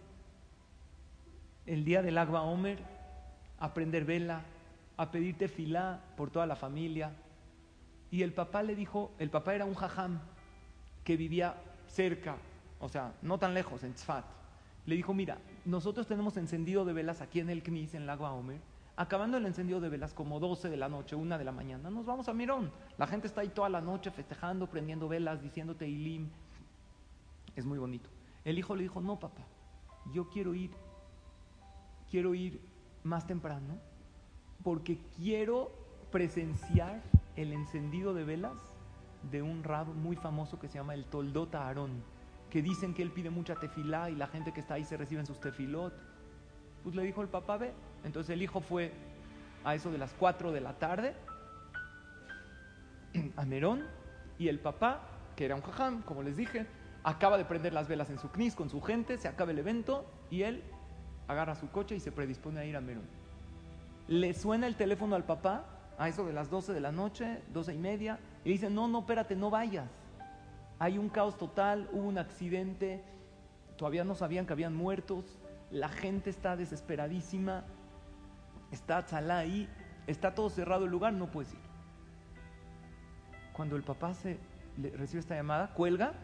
[1.66, 2.78] El día del Agba Omer,
[3.58, 4.42] a prender vela,
[4.96, 7.12] a pedirte filá por toda la familia.
[8.10, 10.20] Y el papá le dijo, el papá era un jajam
[11.04, 11.54] que vivía
[11.86, 12.36] cerca,
[12.80, 14.24] o sea, no tan lejos, en Tzfat.
[14.86, 18.32] Le dijo, mira, nosotros tenemos encendido de velas aquí en el Knis, en el Agua
[18.32, 18.60] Omer.
[18.96, 22.04] Acabando el encendido de velas, como 12 de la noche, 1 de la mañana, nos
[22.04, 22.70] vamos a Mirón.
[22.98, 26.28] La gente está ahí toda la noche festejando, prendiendo velas, diciendo Teilim.
[27.56, 28.08] Es muy bonito.
[28.44, 29.46] El hijo le dijo, no, papá,
[30.12, 30.72] yo quiero ir,
[32.10, 32.60] quiero ir
[33.04, 33.78] más temprano,
[34.62, 35.70] porque quiero
[36.10, 37.02] presenciar
[37.36, 38.56] el encendido de velas
[39.30, 42.02] de un rab muy famoso que se llama el Toldota Aarón,
[42.50, 45.26] que dicen que él pide mucha tefilá y la gente que está ahí se reciben
[45.26, 45.94] sus tefilot.
[46.82, 47.72] Pues le dijo el papá, ve.
[48.04, 48.92] Entonces el hijo fue
[49.64, 51.14] a eso de las 4 de la tarde
[53.36, 53.84] a Merón
[54.38, 55.00] y el papá,
[55.36, 56.66] que era un jajam, como les dije,
[57.04, 60.04] acaba de prender las velas en su knis con su gente, se acaba el evento
[60.30, 60.62] y él
[61.28, 63.06] agarra su coche y se predispone a ir a Merón.
[64.08, 65.64] Le suena el teléfono al papá
[65.98, 69.00] a eso de las 12 de la noche, 12 y media, y dice, no, no,
[69.00, 69.88] espérate, no vayas.
[70.78, 73.02] Hay un caos total, hubo un accidente,
[73.76, 75.38] todavía no sabían que habían muertos,
[75.70, 77.64] la gente está desesperadísima,
[78.70, 79.68] está Tzalá ahí,
[80.06, 81.60] está todo cerrado el lugar, no puedes ir.
[83.52, 84.38] Cuando el papá se
[84.76, 86.14] le recibe esta llamada, cuelga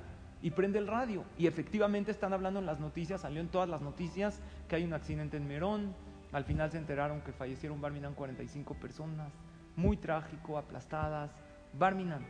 [0.42, 1.24] y prende el radio.
[1.36, 4.92] Y efectivamente están hablando en las noticias, salió en todas las noticias que hay un
[4.92, 5.94] accidente en Merón,
[6.30, 9.32] Al final se enteraron que fallecieron Barminan 45 personas,
[9.76, 11.30] muy trágico, aplastadas.
[11.72, 12.26] Barminan.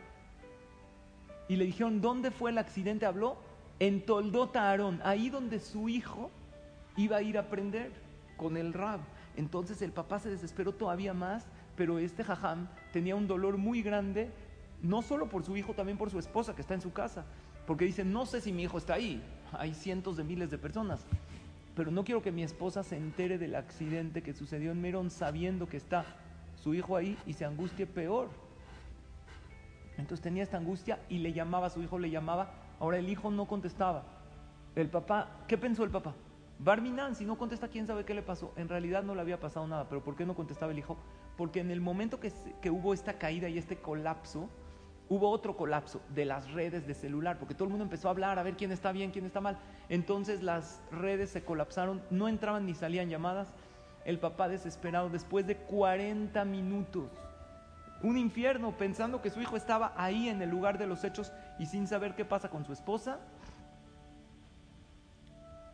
[1.49, 3.05] Y le dijeron, ¿dónde fue el accidente?
[3.05, 3.37] Habló
[3.79, 6.31] en Toldota Aarón, ahí donde su hijo
[6.95, 7.91] iba a ir a aprender
[8.37, 8.99] con el rab.
[9.35, 11.45] Entonces el papá se desesperó todavía más,
[11.75, 14.29] pero este jajam tenía un dolor muy grande,
[14.81, 17.25] no solo por su hijo, también por su esposa que está en su casa.
[17.69, 21.05] Porque dice, no sé si mi hijo está ahí, hay cientos de miles de personas,
[21.75, 25.69] pero no quiero que mi esposa se entere del accidente que sucedió en Merón sabiendo
[25.69, 26.03] que está
[26.55, 28.31] su hijo ahí y se angustie peor.
[29.99, 33.29] Entonces tenía esta angustia y le llamaba, a su hijo le llamaba, ahora el hijo
[33.29, 34.03] no contestaba.
[34.75, 36.15] El papá, ¿qué pensó el papá?
[36.57, 38.51] Barminan, si no contesta, quién sabe qué le pasó.
[38.55, 40.97] En realidad no le había pasado nada, pero ¿por qué no contestaba el hijo?
[41.37, 44.49] Porque en el momento que, que hubo esta caída y este colapso,
[45.09, 48.37] hubo otro colapso de las redes de celular, porque todo el mundo empezó a hablar,
[48.37, 49.57] a ver quién está bien, quién está mal.
[49.89, 53.51] Entonces las redes se colapsaron, no entraban ni salían llamadas.
[54.05, 57.09] El papá desesperado, después de 40 minutos,
[58.01, 61.65] un infierno, pensando que su hijo estaba ahí en el lugar de los hechos y
[61.65, 63.19] sin saber qué pasa con su esposa,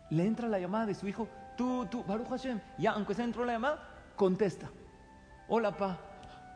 [0.10, 1.28] le entra la llamada de su hijo,
[1.58, 3.80] tú, tú, Baruch Hashem, ya, aunque se entró la llamada,
[4.16, 4.70] contesta.
[5.48, 5.98] Hola, pa.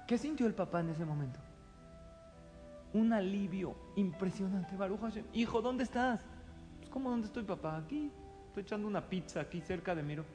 [0.08, 1.40] ¿Qué sintió el papá en ese momento?
[2.94, 5.26] Un alivio impresionante, Baruch Hashem.
[5.34, 6.26] Hijo, ¿dónde estás?
[6.78, 7.78] Pues, ¿Cómo dónde estoy, papá?
[7.78, 8.12] Aquí.
[8.48, 10.26] Estoy echando una pizza aquí cerca de Miro.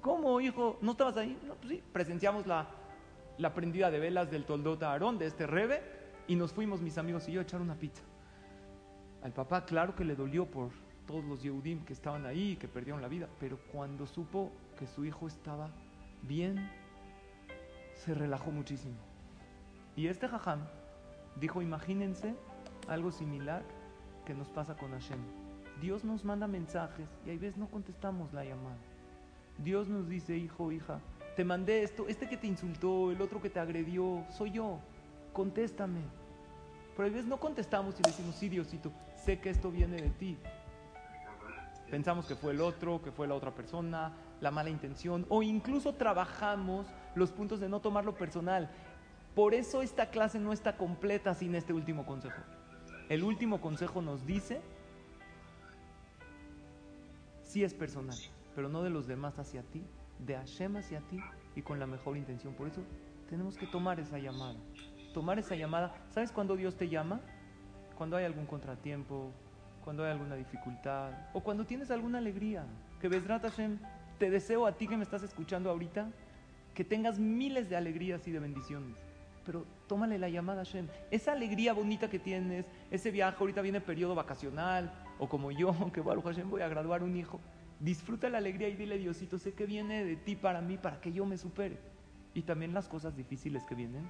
[0.00, 0.78] ¿Cómo, hijo?
[0.80, 1.36] ¿No estabas ahí?
[1.44, 1.82] No, pues sí.
[1.92, 2.68] Presenciamos la,
[3.38, 5.82] la prendida de velas del Toldota Aarón, de este Rebe,
[6.28, 8.02] y nos fuimos, mis amigos y yo, a echar una pizza.
[9.22, 10.70] Al papá, claro que le dolió por
[11.06, 14.86] todos los Yehudim que estaban ahí y que perdieron la vida, pero cuando supo que
[14.86, 15.70] su hijo estaba
[16.22, 16.70] bien,
[17.94, 18.96] se relajó muchísimo.
[19.96, 20.60] Y este jajam
[21.40, 22.34] dijo, imagínense
[22.88, 23.62] algo similar
[24.24, 25.18] que nos pasa con Hashem.
[25.80, 28.76] Dios nos manda mensajes y hay veces no contestamos la llamada.
[29.58, 31.00] Dios nos dice, hijo, hija,
[31.36, 34.78] te mandé esto, este que te insultó, el otro que te agredió, soy yo,
[35.32, 36.00] contéstame.
[36.96, 40.38] Pero a veces no contestamos y decimos, sí, Diosito, sé que esto viene de ti.
[41.90, 45.94] Pensamos que fue el otro, que fue la otra persona, la mala intención, o incluso
[45.94, 48.70] trabajamos los puntos de no tomarlo personal.
[49.34, 52.40] Por eso esta clase no está completa sin este último consejo.
[53.08, 54.60] El último consejo nos dice,
[57.42, 58.16] sí es personal,
[58.54, 59.84] pero no de los demás hacia ti,
[60.20, 61.18] de Hashem hacia ti
[61.56, 62.54] y con la mejor intención.
[62.54, 62.82] Por eso
[63.28, 64.56] tenemos que tomar esa llamada.
[65.12, 65.94] Tomar esa llamada.
[66.10, 67.20] ¿Sabes cuándo Dios te llama?
[67.96, 69.32] Cuando hay algún contratiempo,
[69.84, 72.64] cuando hay alguna dificultad o cuando tienes alguna alegría.
[73.00, 73.78] Que Besrat Hashem,
[74.18, 76.08] te deseo a ti que me estás escuchando ahorita
[76.74, 79.03] que tengas miles de alegrías y de bendiciones.
[79.44, 80.88] Pero tómale la llamada a Hashem.
[81.10, 86.00] Esa alegría bonita que tienes, ese viaje, ahorita viene periodo vacacional, o como yo, que
[86.00, 87.40] Baruch Hashem voy a graduar un hijo.
[87.80, 91.12] Disfruta la alegría y dile, Diosito, sé que viene de ti para mí, para que
[91.12, 91.78] yo me supere.
[92.34, 94.08] Y también las cosas difíciles que vienen.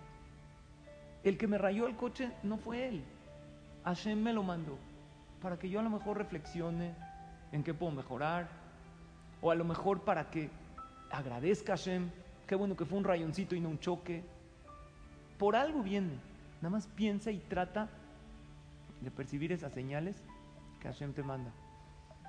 [1.24, 3.04] El que me rayó el coche no fue él.
[3.84, 4.78] Hashem me lo mandó
[5.44, 6.94] para que yo a lo mejor reflexione
[7.52, 8.48] en qué puedo mejorar,
[9.42, 10.48] o a lo mejor para que
[11.10, 12.08] agradezca a Hashem,
[12.46, 14.24] qué bueno que fue un rayoncito y no un choque.
[15.44, 16.14] Por algo viene,
[16.62, 17.90] nada más piensa y trata
[19.02, 20.16] de percibir esas señales
[20.80, 21.52] que Hashem te manda.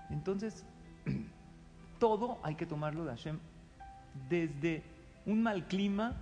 [0.10, 0.66] Entonces,
[1.98, 3.40] todo hay que tomarlo de Hashem,
[4.28, 4.84] desde
[5.26, 6.18] un mal clima,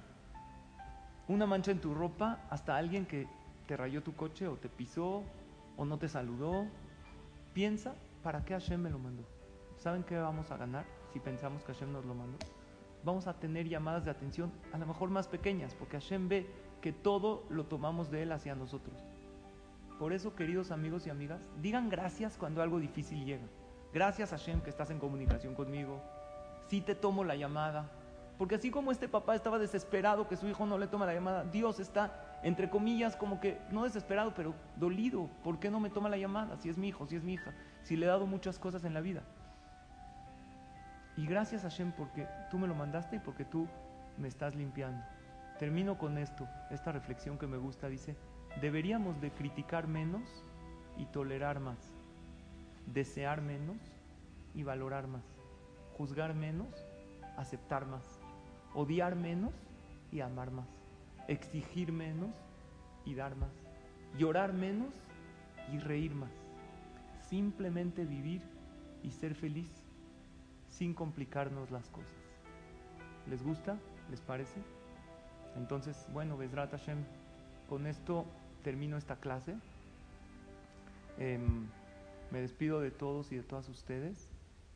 [1.28, 3.28] una mancha en tu ropa, hasta alguien que
[3.66, 5.24] te rayó tu coche o te pisó
[5.76, 6.68] o no te saludó.
[7.56, 9.24] Piensa, ¿para qué Hashem me lo mandó?
[9.80, 12.38] ¿Saben qué vamos a ganar si pensamos que Hashem nos lo mandó?
[13.04, 16.46] Vamos a tener llamadas de atención, a lo mejor más pequeñas, porque Hashem ve
[16.84, 18.94] que todo lo tomamos de Él hacia nosotros.
[19.98, 23.46] Por eso, queridos amigos y amigas, digan gracias cuando algo difícil llega.
[23.94, 26.04] Gracias Hashem que estás en comunicación conmigo.
[26.68, 27.90] Sí te tomo la llamada.
[28.38, 31.46] Porque así como este papá estaba desesperado que su hijo no le toma la llamada,
[31.46, 35.30] Dios está, entre comillas, como que no desesperado, pero dolido.
[35.42, 36.58] ¿Por qué no me toma la llamada?
[36.58, 37.54] Si es mi hijo, si es mi hija,
[37.84, 39.24] si le he dado muchas cosas en la vida.
[41.16, 43.70] Y gracias Hashem porque tú me lo mandaste y porque tú
[44.18, 45.13] me estás limpiando.
[45.60, 48.16] Termino con esto, esta reflexión que me gusta, dice,
[48.60, 50.44] deberíamos de criticar menos
[50.98, 51.78] y tolerar más,
[52.88, 53.78] desear menos
[54.54, 55.24] y valorar más,
[55.98, 56.70] juzgar menos,
[57.38, 58.20] aceptar más,
[58.74, 59.54] odiar menos
[60.12, 60.70] y amar más,
[61.28, 62.32] exigir menos
[63.06, 63.54] y dar más,
[64.18, 64.94] llorar menos
[65.72, 66.32] y reír más,
[67.30, 68.42] simplemente vivir
[69.04, 69.72] y ser feliz
[70.70, 72.12] sin complicarnos las cosas.
[73.28, 73.78] ¿Les gusta?
[74.10, 74.60] ¿Les parece?
[75.56, 77.04] Entonces, bueno, Besrat Hashem,
[77.70, 78.26] con esto
[78.64, 79.56] termino esta clase.
[81.18, 81.68] Em,
[82.32, 84.30] me despido de todos y de todas ustedes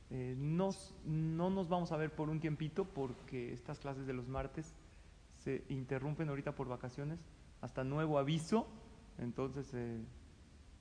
[0.10, 4.74] Eh, no nos vamos a ver por un tiempito porque estas clases de los martes
[5.36, 7.20] se interrumpen ahorita por vacaciones,
[7.60, 8.68] hasta nuevo aviso,
[9.18, 10.00] entonces eh,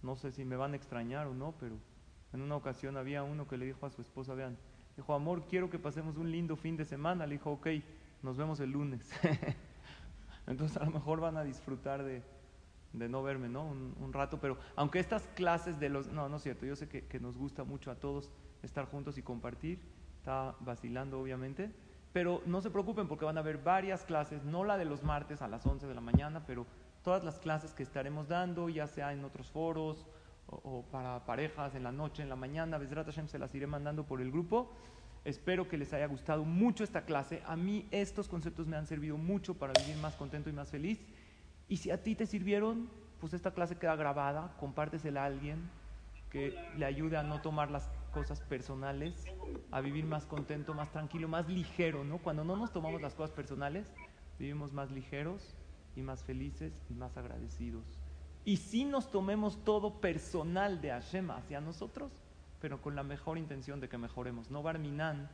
[0.03, 1.77] no sé si me van a extrañar o no, pero
[2.33, 4.57] en una ocasión había uno que le dijo a su esposa, vean,
[4.97, 7.67] dijo, amor, quiero que pasemos un lindo fin de semana, le dijo, ok,
[8.23, 9.11] nos vemos el lunes.
[10.47, 12.23] entonces a lo mejor van a disfrutar de,
[12.93, 13.65] de no verme, ¿no?
[13.65, 16.09] Un, rato, pero aunque estas clases de los...
[16.09, 18.31] No, no es cierto, yo sé que, nos gusta mucho a todos
[18.63, 19.81] estar juntos y compartir,
[20.19, 21.71] está vacilando obviamente,
[22.13, 25.43] pero no se preocupen porque van a haber varias clases, no la de los martes
[25.43, 26.67] a las 11 de la mañana, pero
[27.03, 30.07] todas las clases que estaremos dando, ya sea en otros foros
[30.47, 34.05] o, para parejas en la noche, en la mañana, Bezrat Hashem se las iré mandando
[34.05, 34.73] por el grupo.
[35.27, 37.43] Espero que les haya gustado mucho esta clase.
[37.47, 41.01] A mí estos conceptos me han servido mucho para vivir más contento y más feliz.
[41.69, 45.69] Y si a ti te sirvieron, pues esta clase queda grabada, compártesela a alguien
[46.31, 49.25] que le ayude a no tomar las cosas personales,
[49.73, 52.19] a vivir más contento, más tranquilo, más ligero, ¿no?
[52.19, 53.93] Cuando no nos tomamos las cosas personales,
[54.39, 55.57] vivimos más ligeros
[55.97, 57.85] y más felices y más agradecidos.
[58.45, 62.13] Y si nos tomemos todo personal de Hashem hacia nosotros,
[62.61, 65.29] pero con la mejor intención de que mejoremos, no Barminan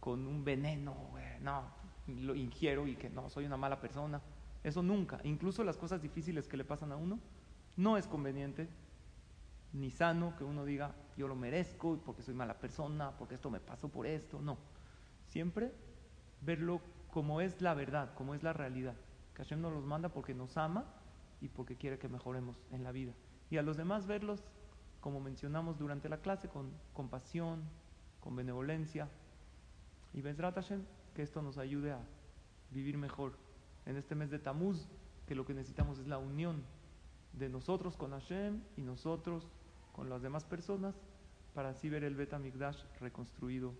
[0.00, 1.64] con un veneno, güey, no,
[2.08, 4.20] lo ingiero y que no, soy una mala persona.
[4.64, 7.18] Eso nunca, incluso las cosas difíciles que le pasan a uno,
[7.76, 8.68] no es conveniente
[9.72, 13.60] ni sano que uno diga yo lo merezco porque soy mala persona, porque esto me
[13.60, 14.40] pasó por esto.
[14.40, 14.58] No.
[15.26, 15.72] Siempre
[16.40, 16.80] verlo
[17.10, 18.94] como es la verdad, como es la realidad.
[19.34, 20.84] Que Hashem nos los manda porque nos ama
[21.40, 23.12] y porque quiere que mejoremos en la vida.
[23.50, 24.42] Y a los demás verlos,
[25.02, 27.64] como mencionamos durante la clase, con compasión,
[28.20, 29.08] con benevolencia.
[30.14, 30.84] Y Bezrat Hashem,
[31.14, 31.98] que esto nos ayude a
[32.70, 33.32] vivir mejor
[33.84, 34.86] en este mes de Tamuz,
[35.26, 36.62] que lo que necesitamos es la unión
[37.32, 39.48] de nosotros con Hashem y nosotros
[39.92, 40.94] con las demás personas
[41.52, 43.74] para así ver el Bet Mikdash reconstruido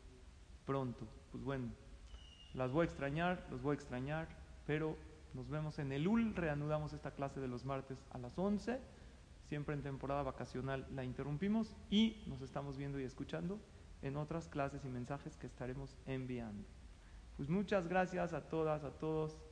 [0.67, 1.07] pronto.
[1.31, 1.69] Pues bueno,
[2.55, 4.27] las voy a extrañar, los voy a extrañar,
[4.67, 4.97] pero
[5.35, 8.81] nos vemos en el UL, reanudamos esta clase de los martes a las 11,
[9.53, 13.61] siempre en temporada vacacional la interrumpimos y nos estamos viendo y escuchando
[14.01, 16.67] en otras clases y mensajes que estaremos enviando.
[17.37, 19.43] Pues muchas gracias a todas, a todos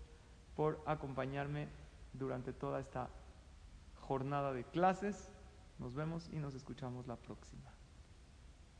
[0.56, 1.68] por acompañarme
[2.14, 3.10] durante toda esta
[3.96, 5.30] jornada de clases.
[5.78, 7.70] Nos vemos y nos escuchamos la próxima.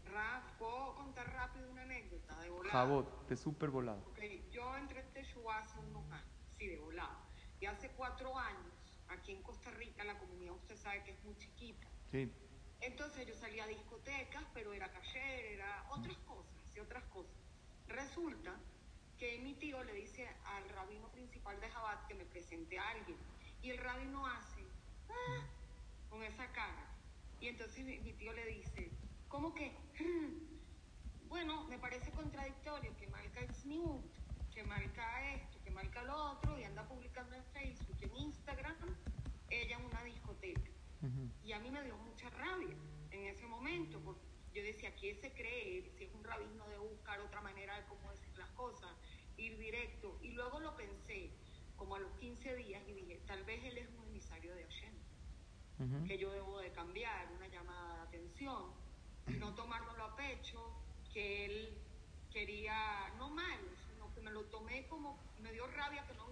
[0.07, 2.73] Raf, ¿puedo contar rápido una anécdota de volada?
[2.73, 4.01] Jabot, de súper volado.
[4.13, 7.19] Ok, yo entré en Teshuvah hace unos años, sí, de volada.
[7.61, 8.70] Y hace cuatro años,
[9.31, 11.87] aquí en Costa Rica, la comunidad usted sabe que es muy chiquita.
[12.11, 12.29] Sí,
[12.81, 17.37] Entonces yo salía a discotecas, pero era cayer, era otras cosas, hacía otras cosas.
[17.87, 18.59] Resulta
[19.19, 23.19] que mi tío le dice al rabino principal de Jabat que me presente a alguien.
[23.63, 24.65] Y el rabino hace
[25.11, 25.47] "Ah",
[26.09, 26.89] con esa cara.
[27.39, 28.91] Y entonces mi, tío le dice,
[29.29, 29.73] ¿cómo que?
[31.29, 34.03] Bueno, me parece contradictorio que marca Xnut,
[34.53, 38.77] que marca esto, que marca lo otro, y anda publicando en Facebook y en Instagram,
[39.51, 40.71] ella en una discoteca.
[41.45, 42.77] Y a mí me dio mucha rabia
[43.11, 44.21] en ese momento, porque
[44.55, 45.91] yo decía, ¿quién se cree?
[45.97, 48.91] Si es un rabino de buscar otra manera de cómo decir las cosas,
[49.37, 50.19] ir directo.
[50.23, 51.31] Y luego lo pensé,
[51.77, 56.07] como a los 15 días, y dije, tal vez él es un emisario de Hashem,
[56.07, 58.73] que yo debo de cambiar, una llamada de atención,
[59.27, 60.61] y no tomármelo a pecho,
[61.13, 61.79] que él
[62.31, 66.29] quería, no mal, sino que me lo tomé como, me dio rabia que no